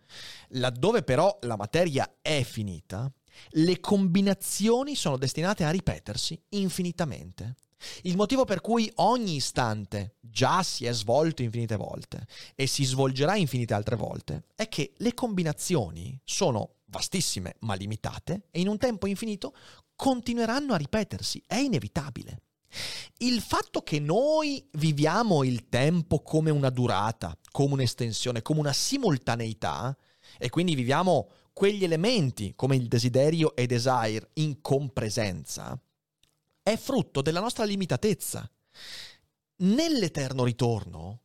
laddove 0.50 1.02
però 1.02 1.38
la 1.44 1.56
materia 1.56 2.18
è 2.22 2.44
finita, 2.44 3.10
le 3.52 3.80
combinazioni 3.80 4.96
sono 4.96 5.18
destinate 5.18 5.64
a 5.64 5.70
ripetersi 5.70 6.40
infinitamente. 6.50 7.56
Il 8.04 8.18
motivo 8.18 8.44
per 8.44 8.60
cui 8.62 8.92
ogni 8.96 9.36
istante 9.36 10.16
già 10.20 10.64
si 10.64 10.86
è 10.86 10.94
svolto 10.94 11.42
infinite 11.42 11.78
volte 11.78 12.26
e 12.56 12.68
si 12.68 12.84
svolgerà 12.84 13.36
infinite 13.36 13.74
altre 13.74 13.96
volte 13.96 14.44
è 14.56 14.68
che 14.68 14.94
le 14.98 15.14
combinazioni 15.14 16.20
sono 16.24 16.76
vastissime 16.86 17.56
ma 17.60 17.76
limitate 17.76 18.48
e 18.52 18.60
in 18.60 18.68
un 18.68 18.78
tempo 18.78 19.08
infinito 19.08 19.54
continueranno 19.96 20.74
a 20.74 20.78
ripetersi, 20.78 21.42
è 21.46 21.56
inevitabile. 21.56 22.42
Il 23.18 23.42
fatto 23.42 23.82
che 23.82 24.00
noi 24.00 24.66
viviamo 24.74 25.44
il 25.44 25.68
tempo 25.70 26.22
come 26.22 26.52
una 26.52 26.70
durata, 26.70 27.38
come 27.52 27.74
un'estensione, 27.74 28.42
come 28.42 28.60
una 28.60 28.74
simultaneità, 28.74 29.98
e 30.38 30.50
quindi 30.50 30.76
viviamo 30.76 31.30
quegli 31.60 31.84
elementi 31.84 32.54
come 32.56 32.78
il 32.78 32.88
desiderio 32.88 33.54
e 33.54 33.66
desire 33.66 34.30
in 34.36 34.62
compresenza, 34.62 35.78
è 36.64 36.78
frutto 36.78 37.22
della 37.22 37.42
nostra 37.42 37.66
limitatezza. 37.66 38.50
Nell'eterno 39.58 40.46
ritorno 40.46 41.20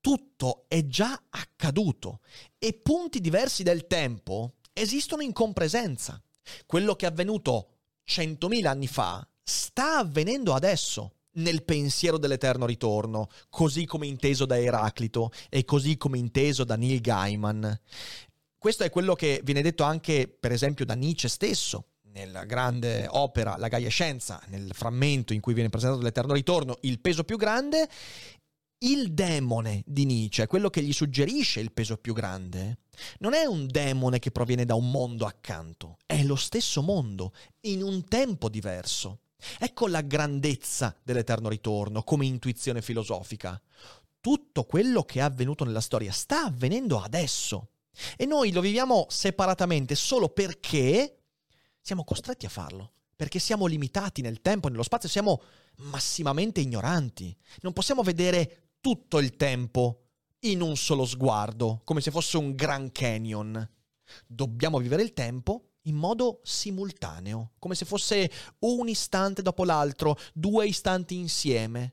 tutto 0.00 0.64
è 0.68 0.86
già 0.86 1.24
accaduto 1.28 2.20
e 2.56 2.72
punti 2.72 3.20
diversi 3.20 3.62
del 3.62 3.86
tempo 3.86 4.54
esistono 4.72 5.20
in 5.20 5.34
compresenza. 5.34 6.18
Quello 6.64 6.96
che 6.96 7.04
è 7.04 7.10
avvenuto 7.10 7.68
centomila 8.04 8.70
anni 8.70 8.86
fa 8.86 9.28
sta 9.42 9.98
avvenendo 9.98 10.54
adesso 10.54 11.16
nel 11.32 11.62
pensiero 11.62 12.16
dell'eterno 12.16 12.64
ritorno, 12.64 13.28
così 13.50 13.84
come 13.84 14.06
inteso 14.06 14.46
da 14.46 14.58
Eraclito 14.58 15.30
e 15.50 15.66
così 15.66 15.98
come 15.98 16.16
inteso 16.16 16.64
da 16.64 16.76
Neil 16.76 17.02
Gaiman. 17.02 17.80
Questo 18.64 18.82
è 18.82 18.88
quello 18.88 19.14
che 19.14 19.42
viene 19.44 19.60
detto 19.60 19.82
anche, 19.82 20.26
per 20.26 20.50
esempio, 20.50 20.86
da 20.86 20.94
Nietzsche 20.94 21.28
stesso, 21.28 21.88
nella 22.12 22.44
grande 22.44 23.06
opera 23.10 23.58
La 23.58 23.68
Gaia 23.68 23.90
Scienza, 23.90 24.40
nel 24.46 24.70
frammento 24.72 25.34
in 25.34 25.42
cui 25.42 25.52
viene 25.52 25.68
presentato 25.68 26.00
l'Eterno 26.00 26.32
Ritorno, 26.32 26.78
il 26.80 26.98
peso 26.98 27.24
più 27.24 27.36
grande, 27.36 27.86
il 28.78 29.12
demone 29.12 29.82
di 29.84 30.06
Nietzsche, 30.06 30.46
quello 30.46 30.70
che 30.70 30.80
gli 30.80 30.94
suggerisce 30.94 31.60
il 31.60 31.72
peso 31.72 31.98
più 31.98 32.14
grande, 32.14 32.78
non 33.18 33.34
è 33.34 33.44
un 33.44 33.66
demone 33.66 34.18
che 34.18 34.30
proviene 34.30 34.64
da 34.64 34.76
un 34.76 34.90
mondo 34.90 35.26
accanto, 35.26 35.98
è 36.06 36.22
lo 36.22 36.36
stesso 36.36 36.80
mondo, 36.80 37.34
in 37.66 37.82
un 37.82 38.02
tempo 38.04 38.48
diverso. 38.48 39.24
Ecco 39.58 39.88
la 39.88 40.00
grandezza 40.00 40.96
dell'Eterno 41.02 41.50
Ritorno 41.50 42.02
come 42.02 42.24
intuizione 42.24 42.80
filosofica. 42.80 43.60
Tutto 44.22 44.64
quello 44.64 45.02
che 45.02 45.18
è 45.18 45.22
avvenuto 45.22 45.66
nella 45.66 45.82
storia 45.82 46.12
sta 46.12 46.46
avvenendo 46.46 46.98
adesso. 46.98 47.68
E 48.16 48.26
noi 48.26 48.52
lo 48.52 48.60
viviamo 48.60 49.06
separatamente 49.08 49.94
solo 49.94 50.28
perché 50.28 51.18
siamo 51.80 52.04
costretti 52.04 52.46
a 52.46 52.50
farlo, 52.50 52.92
perché 53.14 53.38
siamo 53.38 53.66
limitati 53.66 54.22
nel 54.22 54.40
tempo 54.40 54.68
nello 54.68 54.82
spazio, 54.82 55.08
siamo 55.08 55.42
massimamente 55.76 56.60
ignoranti. 56.60 57.36
Non 57.60 57.72
possiamo 57.72 58.02
vedere 58.02 58.72
tutto 58.80 59.18
il 59.18 59.36
tempo 59.36 60.00
in 60.40 60.60
un 60.60 60.76
solo 60.76 61.04
sguardo, 61.04 61.80
come 61.84 62.00
se 62.00 62.10
fosse 62.10 62.36
un 62.36 62.54
Grand 62.54 62.92
Canyon. 62.92 63.68
Dobbiamo 64.26 64.78
vivere 64.78 65.02
il 65.02 65.12
tempo 65.12 65.70
in 65.86 65.96
modo 65.96 66.40
simultaneo, 66.42 67.52
come 67.58 67.74
se 67.74 67.84
fosse 67.84 68.30
un 68.60 68.88
istante 68.88 69.42
dopo 69.42 69.64
l'altro, 69.64 70.18
due 70.32 70.66
istanti 70.66 71.16
insieme. 71.16 71.92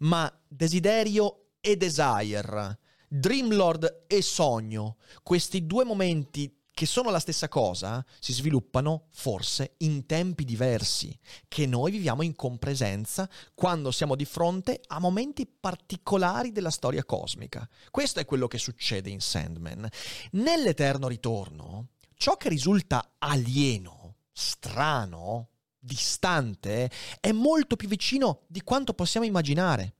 Ma 0.00 0.32
desiderio 0.46 1.50
e 1.60 1.76
desire, 1.76 2.78
Dreamlord 3.08 4.04
e 4.06 4.20
sogno, 4.20 4.96
questi 5.22 5.66
due 5.66 5.84
momenti 5.84 6.54
che 6.78 6.86
sono 6.86 7.10
la 7.10 7.18
stessa 7.18 7.48
cosa, 7.48 8.04
si 8.20 8.32
sviluppano 8.32 9.06
forse 9.10 9.74
in 9.78 10.06
tempi 10.06 10.44
diversi, 10.44 11.18
che 11.48 11.66
noi 11.66 11.90
viviamo 11.90 12.22
in 12.22 12.36
compresenza 12.36 13.28
quando 13.52 13.90
siamo 13.90 14.14
di 14.14 14.24
fronte 14.24 14.80
a 14.86 15.00
momenti 15.00 15.44
particolari 15.44 16.52
della 16.52 16.70
storia 16.70 17.04
cosmica. 17.04 17.68
Questo 17.90 18.20
è 18.20 18.24
quello 18.24 18.46
che 18.46 18.58
succede 18.58 19.10
in 19.10 19.20
Sandman. 19.20 19.88
Nell'eterno 20.32 21.08
ritorno, 21.08 21.88
ciò 22.14 22.36
che 22.36 22.48
risulta 22.48 23.14
alieno, 23.18 24.18
strano, 24.30 25.48
distante, 25.80 26.88
è 27.18 27.32
molto 27.32 27.74
più 27.74 27.88
vicino 27.88 28.42
di 28.46 28.60
quanto 28.60 28.94
possiamo 28.94 29.26
immaginare. 29.26 29.94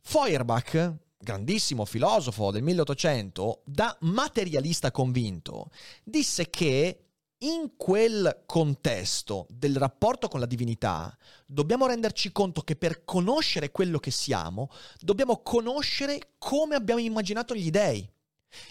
Feuerbach, 0.00 0.96
grandissimo 1.18 1.84
filosofo 1.84 2.50
del 2.50 2.62
1800, 2.62 3.62
da 3.64 3.96
materialista 4.00 4.90
convinto, 4.90 5.70
disse 6.04 6.48
che 6.48 7.08
in 7.42 7.76
quel 7.76 8.42
contesto 8.46 9.46
del 9.48 9.76
rapporto 9.76 10.28
con 10.28 10.40
la 10.40 10.46
divinità 10.46 11.16
dobbiamo 11.46 11.86
renderci 11.86 12.32
conto 12.32 12.62
che 12.62 12.74
per 12.74 13.04
conoscere 13.04 13.70
quello 13.70 13.98
che 13.98 14.10
siamo 14.10 14.70
dobbiamo 14.98 15.42
conoscere 15.42 16.32
come 16.38 16.74
abbiamo 16.74 17.00
immaginato 17.00 17.54
gli 17.54 17.70
dei. 17.70 18.10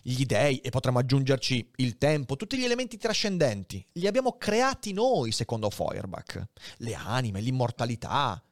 Gli 0.01 0.25
dei, 0.25 0.57
e 0.57 0.69
potremmo 0.69 0.97
aggiungerci 0.97 1.71
il 1.75 1.97
tempo, 1.99 2.36
tutti 2.36 2.57
gli 2.57 2.63
elementi 2.63 2.97
trascendenti, 2.97 3.86
li 3.93 4.07
abbiamo 4.07 4.33
creati 4.33 4.91
noi, 4.91 5.31
secondo 5.31 5.69
Feuerbach. 5.69 6.43
Le 6.77 6.95
anime, 6.95 7.41
l'immortalità, 7.41 8.43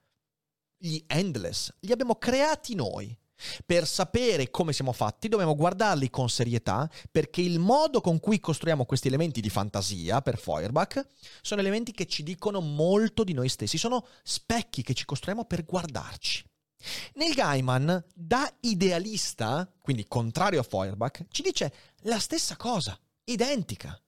gli 0.78 1.04
endless, 1.08 1.74
li 1.80 1.92
abbiamo 1.92 2.16
creati 2.16 2.76
noi. 2.76 3.18
Per 3.66 3.86
sapere 3.86 4.50
come 4.50 4.74
siamo 4.74 4.94
fatti 4.94 5.28
dobbiamo 5.28 5.56
guardarli 5.56 6.10
con 6.10 6.30
serietà 6.30 6.90
perché 7.12 7.42
il 7.42 7.60
modo 7.60 8.00
con 8.00 8.20
cui 8.20 8.40
costruiamo 8.40 8.86
questi 8.86 9.08
elementi 9.08 9.42
di 9.42 9.50
fantasia 9.50 10.22
per 10.22 10.38
Feuerbach 10.38 11.06
sono 11.42 11.62
elementi 11.62 11.92
che 11.92 12.06
ci 12.06 12.24
dicono 12.24 12.62
molto 12.62 13.24
di 13.24 13.34
noi 13.34 13.50
stessi, 13.50 13.78
sono 13.78 14.06
specchi 14.24 14.84
che 14.84 14.94
ci 14.94 15.06
costruiamo 15.06 15.46
per 15.46 15.66
guardarci. 15.66 16.44
Neil 17.16 17.34
Gaiman, 17.34 18.06
da 18.14 18.52
idealista, 18.62 19.72
quindi 19.82 20.08
contrario 20.08 20.60
a 20.60 20.64
Feuerbach, 20.64 21.26
ci 21.30 21.42
dice 21.42 21.74
la 22.04 22.20
stessa 22.20 22.56
cosa, 22.56 22.98
identica. 23.26 24.00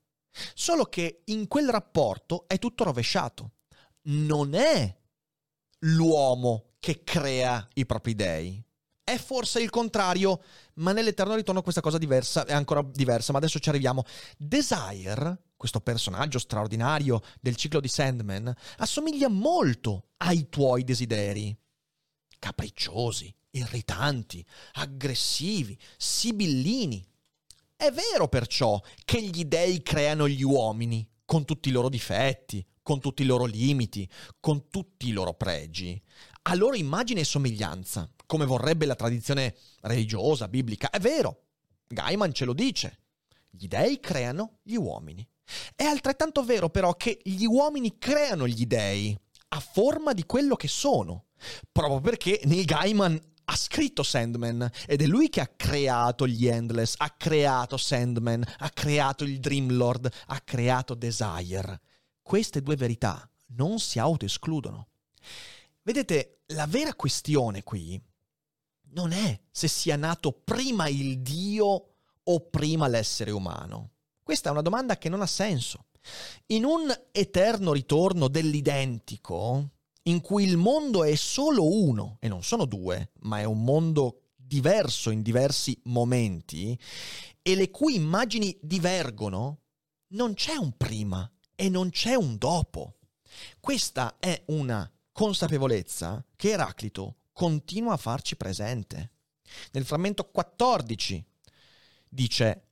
Solo 0.53 0.85
che 0.85 1.23
in 1.25 1.47
quel 1.47 1.69
rapporto 1.69 2.47
è 2.47 2.59
tutto 2.59 2.83
rovesciato. 2.83 3.53
Non 4.03 4.53
è 4.53 4.95
l'uomo 5.79 6.73
che 6.79 7.03
crea 7.03 7.67
i 7.73 7.85
propri 7.85 8.13
dei, 8.13 8.63
è 9.07 9.17
forse 9.17 9.61
il 9.61 9.69
contrario, 9.69 10.43
ma 10.75 10.91
nell'Eterno 10.91 11.35
Ritorno 11.35 11.61
questa 11.61 11.79
cosa 11.79 11.97
diversa, 11.97 12.45
è 12.45 12.51
ancora 12.51 12.83
diversa, 12.83 13.31
ma 13.31 13.37
adesso 13.37 13.57
ci 13.57 13.69
arriviamo. 13.69 14.03
Desire, 14.37 15.43
questo 15.55 15.79
personaggio 15.79 16.39
straordinario 16.39 17.21
del 17.39 17.55
ciclo 17.55 17.79
di 17.79 17.87
Sandman, 17.87 18.53
assomiglia 18.79 19.29
molto 19.29 20.09
ai 20.17 20.49
tuoi 20.49 20.83
desideri. 20.83 21.57
Capricciosi, 22.37 23.33
irritanti, 23.51 24.45
aggressivi, 24.73 25.79
sibillini. 25.95 27.01
È 27.77 27.89
vero 27.89 28.27
perciò 28.27 28.77
che 29.05 29.21
gli 29.21 29.45
dei 29.45 29.81
creano 29.83 30.27
gli 30.27 30.43
uomini, 30.43 31.09
con 31.23 31.45
tutti 31.45 31.69
i 31.69 31.71
loro 31.71 31.87
difetti, 31.87 32.65
con 32.87 32.99
tutti 32.99 33.21
i 33.21 33.25
loro 33.25 33.45
limiti, 33.45 34.09
con 34.41 34.69
tutti 34.69 35.07
i 35.07 35.11
loro 35.11 35.33
pregi, 35.33 36.01
a 36.49 36.55
loro 36.55 36.75
immagine 36.75 37.21
e 37.21 37.25
somiglianza 37.25 38.09
come 38.25 38.45
vorrebbe 38.45 38.85
la 38.85 38.95
tradizione 38.95 39.55
religiosa, 39.81 40.47
biblica. 40.47 40.89
È 40.89 40.99
vero, 40.99 41.43
Gaiman 41.87 42.33
ce 42.33 42.45
lo 42.45 42.53
dice. 42.53 42.99
Gli 43.49 43.67
dei 43.67 43.99
creano 43.99 44.59
gli 44.63 44.75
uomini. 44.75 45.27
È 45.75 45.83
altrettanto 45.83 46.43
vero 46.43 46.69
però 46.69 46.95
che 46.95 47.19
gli 47.23 47.45
uomini 47.45 47.97
creano 47.97 48.47
gli 48.47 48.65
dei 48.65 49.17
a 49.49 49.59
forma 49.59 50.13
di 50.13 50.25
quello 50.25 50.55
che 50.55 50.67
sono, 50.67 51.27
proprio 51.71 52.01
perché 52.01 52.41
Neil 52.45 52.65
Gaiman 52.65 53.19
ha 53.45 53.55
scritto 53.55 54.03
Sandman 54.03 54.69
ed 54.85 55.01
è 55.01 55.05
lui 55.05 55.29
che 55.29 55.41
ha 55.41 55.51
creato 55.53 56.27
gli 56.27 56.47
Endless, 56.47 56.95
ha 56.97 57.09
creato 57.11 57.77
Sandman, 57.77 58.43
ha 58.59 58.69
creato 58.69 59.23
il 59.23 59.39
Dreamlord, 59.39 60.11
ha 60.27 60.41
creato 60.41 60.95
Desire. 60.95 61.79
Queste 62.21 62.61
due 62.61 62.75
verità 62.75 63.29
non 63.47 63.79
si 63.79 63.99
autoescludono. 63.99 64.87
Vedete, 65.87 66.41
la 66.47 66.67
vera 66.67 66.93
questione 66.95 67.63
qui 67.63 67.97
non 68.89 69.13
è 69.13 69.39
se 69.49 69.69
sia 69.69 69.95
nato 69.95 70.33
prima 70.33 70.89
il 70.89 71.21
Dio 71.21 71.95
o 72.23 72.39
prima 72.49 72.89
l'essere 72.89 73.31
umano. 73.31 73.91
Questa 74.21 74.49
è 74.49 74.51
una 74.51 74.61
domanda 74.61 74.97
che 74.97 75.07
non 75.07 75.21
ha 75.21 75.25
senso. 75.25 75.85
In 76.47 76.65
un 76.65 76.93
eterno 77.13 77.71
ritorno 77.71 78.27
dell'identico, 78.27 79.75
in 80.03 80.19
cui 80.19 80.43
il 80.43 80.57
mondo 80.57 81.05
è 81.05 81.15
solo 81.15 81.65
uno, 81.65 82.17
e 82.19 82.27
non 82.27 82.43
sono 82.43 82.65
due, 82.65 83.11
ma 83.21 83.39
è 83.39 83.45
un 83.45 83.63
mondo 83.63 84.31
diverso 84.35 85.09
in 85.09 85.21
diversi 85.21 85.79
momenti, 85.85 86.77
e 87.41 87.55
le 87.55 87.71
cui 87.71 87.95
immagini 87.95 88.57
divergono, 88.61 89.61
non 90.07 90.33
c'è 90.33 90.57
un 90.57 90.75
prima 90.75 91.31
e 91.55 91.69
non 91.69 91.91
c'è 91.91 92.15
un 92.15 92.37
dopo. 92.37 92.97
Questa 93.61 94.17
è 94.19 94.43
una 94.47 94.91
consapevolezza 95.17 96.23
che 96.35 96.49
Eraclito 96.49 97.15
continua 97.33 97.93
a 97.93 97.97
farci 97.97 98.35
presente. 98.35 99.13
Nel 99.71 99.83
frammento 99.83 100.29
14 100.29 101.25
dice, 102.07 102.67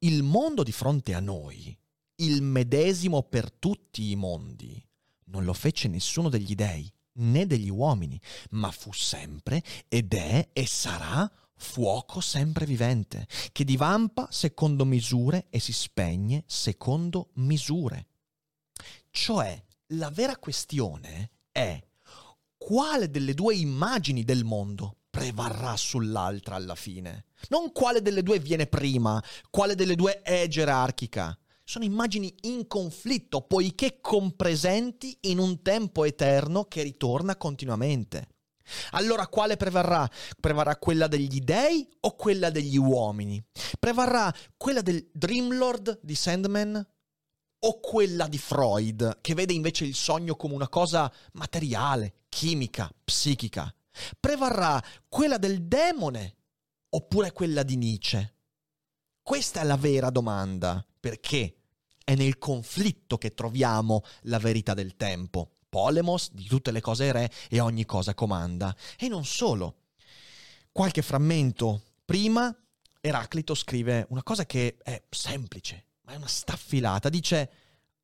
il 0.00 0.22
mondo 0.22 0.62
di 0.62 0.72
fronte 0.72 1.14
a 1.14 1.20
noi, 1.20 1.74
il 2.16 2.42
medesimo 2.42 3.22
per 3.22 3.50
tutti 3.50 4.10
i 4.10 4.14
mondi, 4.14 4.86
non 5.28 5.44
lo 5.44 5.54
fece 5.54 5.88
nessuno 5.88 6.28
degli 6.28 6.54
dei 6.54 6.92
né 7.14 7.46
degli 7.46 7.70
uomini, 7.70 8.20
ma 8.50 8.70
fu 8.70 8.92
sempre 8.92 9.62
ed 9.88 10.12
è 10.12 10.50
e 10.52 10.66
sarà 10.66 11.32
fuoco 11.54 12.20
sempre 12.20 12.66
vivente, 12.66 13.26
che 13.52 13.64
divampa 13.64 14.28
secondo 14.30 14.84
misure 14.84 15.46
e 15.48 15.60
si 15.60 15.72
spegne 15.72 16.44
secondo 16.46 17.30
misure. 17.36 18.08
Cioè, 19.10 19.64
la 19.90 20.10
vera 20.10 20.36
questione 20.36 21.30
è 21.56 21.82
quale 22.58 23.10
delle 23.10 23.32
due 23.32 23.54
immagini 23.54 24.24
del 24.24 24.44
mondo 24.44 24.98
prevarrà 25.08 25.74
sull'altra 25.74 26.56
alla 26.56 26.74
fine. 26.74 27.24
Non 27.48 27.72
quale 27.72 28.02
delle 28.02 28.22
due 28.22 28.38
viene 28.38 28.66
prima, 28.66 29.22
quale 29.48 29.74
delle 29.74 29.94
due 29.94 30.20
è 30.20 30.46
gerarchica. 30.48 31.36
Sono 31.64 31.86
immagini 31.86 32.34
in 32.42 32.66
conflitto, 32.66 33.40
poiché 33.40 34.00
compresenti 34.02 35.16
in 35.22 35.38
un 35.38 35.62
tempo 35.62 36.04
eterno 36.04 36.64
che 36.64 36.82
ritorna 36.82 37.36
continuamente. 37.36 38.28
Allora 38.90 39.26
quale 39.26 39.56
prevarrà? 39.56 40.08
Prevarrà 40.38 40.76
quella 40.76 41.06
degli 41.06 41.38
dei 41.40 41.88
o 42.00 42.14
quella 42.16 42.50
degli 42.50 42.76
uomini? 42.76 43.42
Prevarrà 43.78 44.32
quella 44.58 44.82
del 44.82 45.08
Dreamlord 45.10 46.00
di 46.02 46.14
Sandman 46.14 46.86
o 47.60 47.80
quella 47.80 48.26
di 48.28 48.38
Freud, 48.38 49.20
che 49.20 49.34
vede 49.34 49.52
invece 49.52 49.84
il 49.84 49.94
sogno 49.94 50.36
come 50.36 50.54
una 50.54 50.68
cosa 50.68 51.12
materiale, 51.32 52.22
chimica, 52.28 52.90
psichica? 53.04 53.72
Prevarrà 54.20 54.82
quella 55.08 55.38
del 55.38 55.64
demone 55.64 56.36
oppure 56.90 57.32
quella 57.32 57.62
di 57.62 57.76
Nietzsche? 57.76 58.34
Questa 59.22 59.60
è 59.60 59.64
la 59.64 59.76
vera 59.76 60.10
domanda, 60.10 60.86
perché 61.00 61.56
è 62.04 62.14
nel 62.14 62.38
conflitto 62.38 63.18
che 63.18 63.34
troviamo 63.34 64.02
la 64.22 64.38
verità 64.38 64.74
del 64.74 64.96
tempo. 64.96 65.50
Polemos 65.68 66.30
di 66.32 66.46
tutte 66.46 66.70
le 66.70 66.80
cose 66.80 67.10
re 67.10 67.30
e 67.48 67.58
ogni 67.58 67.84
cosa 67.84 68.14
comanda. 68.14 68.74
E 68.96 69.08
non 69.08 69.24
solo. 69.24 69.78
Qualche 70.70 71.02
frammento 71.02 71.82
prima 72.04 72.56
Eraclito 73.00 73.54
scrive 73.54 74.06
una 74.10 74.22
cosa 74.22 74.46
che 74.46 74.76
è 74.82 75.02
semplice, 75.10 75.86
ma 76.06 76.12
è 76.12 76.16
una 76.16 76.26
staffilata. 76.26 77.08
Dice 77.08 77.50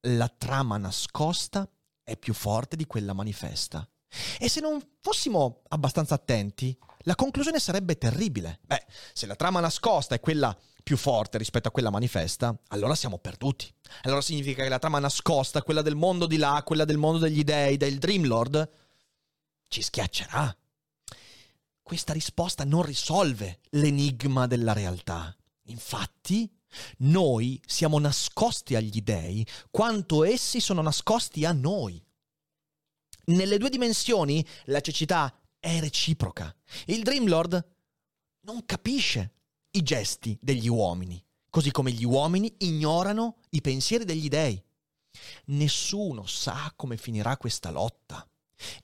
la 0.03 0.29
trama 0.29 0.77
nascosta 0.77 1.69
è 2.03 2.17
più 2.17 2.35
forte 2.35 2.77
di 2.77 2.87
quella 2.87 3.13
manifesta. 3.13 3.89
E 4.39 4.49
se 4.49 4.61
non 4.61 4.79
fossimo 5.01 5.63
abbastanza 5.69 6.15
attenti, 6.15 6.77
la 7.05 7.15
conclusione 7.15 7.59
sarebbe 7.59 7.97
terribile. 7.97 8.61
Beh, 8.67 8.85
se 9.13 9.27
la 9.27 9.37
trama 9.37 9.61
nascosta 9.61 10.15
è 10.15 10.21
quella 10.21 10.57
più 10.83 10.97
forte 10.97 11.39
rispetto 11.39 11.69
a 11.69 11.71
quella 11.71 11.91
manifesta, 11.91 12.55
allora 12.69 12.95
siamo 12.95 13.19
perduti. 13.19 13.73
Allora 14.03 14.21
significa 14.21 14.65
che 14.65 14.69
la 14.69 14.79
trama 14.79 14.99
nascosta, 14.99 15.63
quella 15.63 15.81
del 15.81 15.95
mondo 15.95 16.27
di 16.27 16.37
là, 16.37 16.63
quella 16.65 16.85
del 16.85 16.99
mondo 16.99 17.19
degli 17.21 17.45
dei, 17.45 17.77
del 17.77 17.99
Dreamlord, 17.99 18.71
ci 19.69 19.81
schiaccerà. 19.81 20.55
questa 21.81 22.13
risposta 22.13 22.65
non 22.65 22.83
risolve 22.83 23.61
l'enigma 23.71 24.47
della 24.47 24.73
realtà. 24.73 25.35
Infatti, 25.65 26.51
noi 26.99 27.61
siamo 27.67 27.99
nascosti 27.99 28.75
agli 28.75 29.01
dei 29.03 29.47
quanto 29.71 30.25
essi 30.25 30.61
sono 30.61 30.83
nascosti 30.83 31.45
a 31.45 31.53
noi. 31.53 32.03
Nelle 33.27 33.59
due 33.59 33.71
dimensioni 33.71 34.45
la 34.65 34.81
cecità 34.81 35.33
è 35.59 35.79
reciproca. 35.81 36.55
Il 36.87 37.03
Dream 37.03 37.29
Lord 37.29 37.65
non 38.41 38.65
capisce 38.67 39.35
i 39.71 39.83
gesti 39.83 40.37
degli 40.41 40.69
uomini, 40.69 41.25
così 41.49 41.71
come 41.71 41.93
gli 41.93 42.05
uomini 42.05 42.53
ignorano 42.59 43.37
i 43.51 43.61
pensieri 43.61 44.05
degli 44.05 44.29
dei. 44.29 44.61
Nessuno 45.47 46.27
sa 46.27 46.73
come 46.75 46.97
finirà 46.97 47.37
questa 47.37 47.71
lotta. 47.71 48.27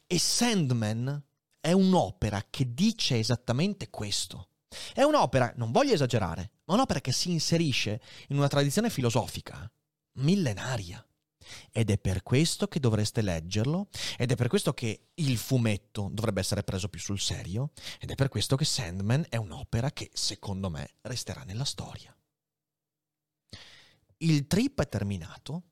E 0.07 0.19
Sandman 0.19 1.23
è 1.61 1.73
un'opera 1.73 2.47
che 2.49 2.73
dice 2.73 3.19
esattamente 3.19 3.91
questo. 3.91 4.51
È 4.93 5.03
un'opera, 5.03 5.53
non 5.57 5.73
voglio 5.73 5.95
esagerare, 5.95 6.51
ma 6.69 6.75
un'opera 6.75 7.01
che 7.01 7.13
si 7.13 7.31
inserisce 7.31 8.01
in 8.29 8.37
una 8.37 8.49
tradizione 8.49 8.91
filosofica 8.91 9.71
millenaria. 10.19 11.03
Ed 11.73 11.91
è 11.91 11.99
per 11.99 12.23
questo 12.23 12.69
che 12.69 12.79
dovreste 12.79 13.23
leggerlo, 13.23 13.89
ed 14.19 14.31
è 14.31 14.37
per 14.37 14.49
questo 14.49 14.75
che 14.75 15.09
il 15.15 15.39
fumetto 15.39 16.11
dovrebbe 16.13 16.41
essere 16.41 16.63
preso 16.63 16.89
più 16.89 17.01
sul 17.01 17.19
serio, 17.19 17.71
ed 17.99 18.11
è 18.11 18.15
per 18.15 18.29
questo 18.29 18.55
che 18.55 18.67
Sandman 18.67 19.25
è 19.31 19.37
un'opera 19.37 19.91
che, 19.93 20.11
secondo 20.13 20.69
me, 20.69 20.97
resterà 21.03 21.45
nella 21.45 21.65
storia. 21.65 22.15
Il 24.19 24.47
trip 24.47 24.83
è 24.83 24.89
terminato 24.89 25.63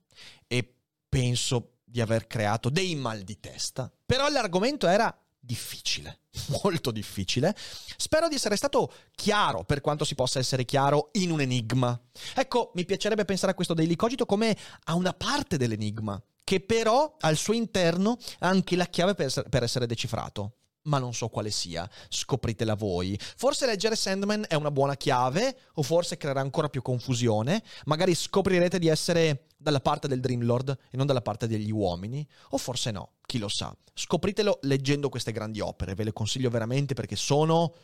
e 0.46 0.78
penso 1.08 1.80
di 1.84 2.00
aver 2.00 2.26
creato 2.26 2.70
dei 2.70 2.94
mal 2.94 3.20
di 3.22 3.38
testa, 3.38 3.92
però 4.06 4.28
l'argomento 4.28 4.86
era 4.86 5.14
difficile, 5.46 6.20
molto 6.62 6.90
difficile. 6.90 7.56
Spero 7.96 8.28
di 8.28 8.34
essere 8.34 8.56
stato 8.56 8.92
chiaro 9.14 9.64
per 9.64 9.80
quanto 9.80 10.04
si 10.04 10.14
possa 10.14 10.38
essere 10.38 10.64
chiaro 10.66 11.08
in 11.12 11.30
un 11.30 11.40
enigma. 11.40 11.98
Ecco, 12.34 12.72
mi 12.74 12.84
piacerebbe 12.84 13.24
pensare 13.24 13.52
a 13.52 13.54
questo 13.54 13.72
Daily 13.72 13.96
Cogito 13.96 14.26
come 14.26 14.54
a 14.84 14.94
una 14.94 15.14
parte 15.14 15.56
dell'enigma, 15.56 16.20
che 16.44 16.60
però 16.60 17.16
al 17.20 17.36
suo 17.36 17.54
interno 17.54 18.18
ha 18.40 18.48
anche 18.48 18.76
la 18.76 18.86
chiave 18.86 19.14
per 19.14 19.62
essere, 19.62 19.86
decifrato 19.86 20.56
ma 20.86 20.98
non 20.98 21.14
so 21.14 21.28
quale 21.28 21.50
sia. 21.50 21.88
Scopritela 22.08 22.74
voi. 22.74 23.18
Forse 23.20 23.66
leggere 23.66 23.96
Sandman 23.96 24.44
è 24.48 24.54
una 24.54 24.70
buona 24.70 24.96
chiave, 24.96 25.56
o 25.74 25.82
forse 25.82 26.16
creerà 26.16 26.40
ancora 26.40 26.68
più 26.68 26.82
confusione. 26.82 27.62
Magari 27.84 28.14
scoprirete 28.14 28.78
di 28.78 28.88
essere 28.88 29.46
dalla 29.56 29.80
parte 29.80 30.08
del 30.08 30.20
Dream 30.20 30.44
Lord 30.44 30.76
e 30.90 30.96
non 30.96 31.06
dalla 31.06 31.22
parte 31.22 31.46
degli 31.46 31.70
uomini, 31.70 32.26
o 32.50 32.58
forse 32.58 32.90
no, 32.90 33.12
chi 33.26 33.38
lo 33.38 33.48
sa. 33.48 33.74
Scopritelo 33.94 34.58
leggendo 34.62 35.08
queste 35.08 35.32
grandi 35.32 35.60
opere, 35.60 35.94
ve 35.94 36.04
le 36.04 36.12
consiglio 36.12 36.50
veramente 36.50 36.94
perché 36.94 37.16
sono 37.16 37.74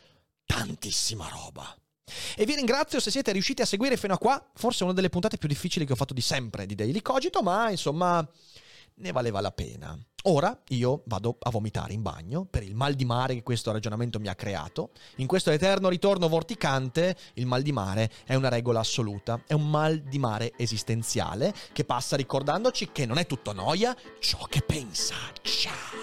tantissima 0.45 1.27
roba. 1.29 1.75
E 2.35 2.45
vi 2.45 2.55
ringrazio 2.55 2.99
se 2.99 3.11
siete 3.11 3.31
riusciti 3.31 3.61
a 3.61 3.65
seguire 3.65 3.97
fino 3.97 4.13
a 4.13 4.17
qua, 4.17 4.43
forse 4.53 4.83
una 4.83 4.93
delle 4.93 5.09
puntate 5.09 5.37
più 5.37 5.47
difficili 5.47 5.85
che 5.85 5.93
ho 5.93 5.95
fatto 5.95 6.13
di 6.13 6.21
sempre 6.21 6.65
di 6.65 6.75
Daily 6.75 7.01
Cogito, 7.01 7.41
ma 7.41 7.69
insomma 7.69 8.27
ne 8.95 9.11
valeva 9.11 9.41
la 9.41 9.51
pena. 9.51 9.97
Ora 10.25 10.57
io 10.69 11.01
vado 11.07 11.35
a 11.37 11.49
vomitare 11.49 11.91
in 11.91 12.01
bagno 12.01 12.45
per 12.45 12.63
il 12.63 12.75
mal 12.75 12.93
di 12.93 13.03
mare 13.03 13.33
che 13.33 13.43
questo 13.43 13.73
ragionamento 13.73 14.19
mi 14.19 14.29
ha 14.29 14.35
creato. 14.35 14.91
In 15.17 15.27
questo 15.27 15.51
eterno 15.51 15.89
ritorno 15.89 16.29
vorticante, 16.29 17.17
il 17.33 17.45
mal 17.45 17.61
di 17.61 17.73
mare 17.73 18.09
è 18.25 18.35
una 18.35 18.47
regola 18.47 18.79
assoluta, 18.79 19.41
è 19.45 19.53
un 19.53 19.69
mal 19.69 19.99
di 19.99 20.19
mare 20.19 20.53
esistenziale 20.55 21.53
che 21.73 21.83
passa 21.83 22.15
ricordandoci 22.15 22.91
che 22.93 23.05
non 23.05 23.17
è 23.17 23.25
tutto 23.25 23.51
noia 23.51 23.95
ciò 24.19 24.45
che 24.45 24.61
pensa. 24.61 25.15
Ciao! 25.41 26.02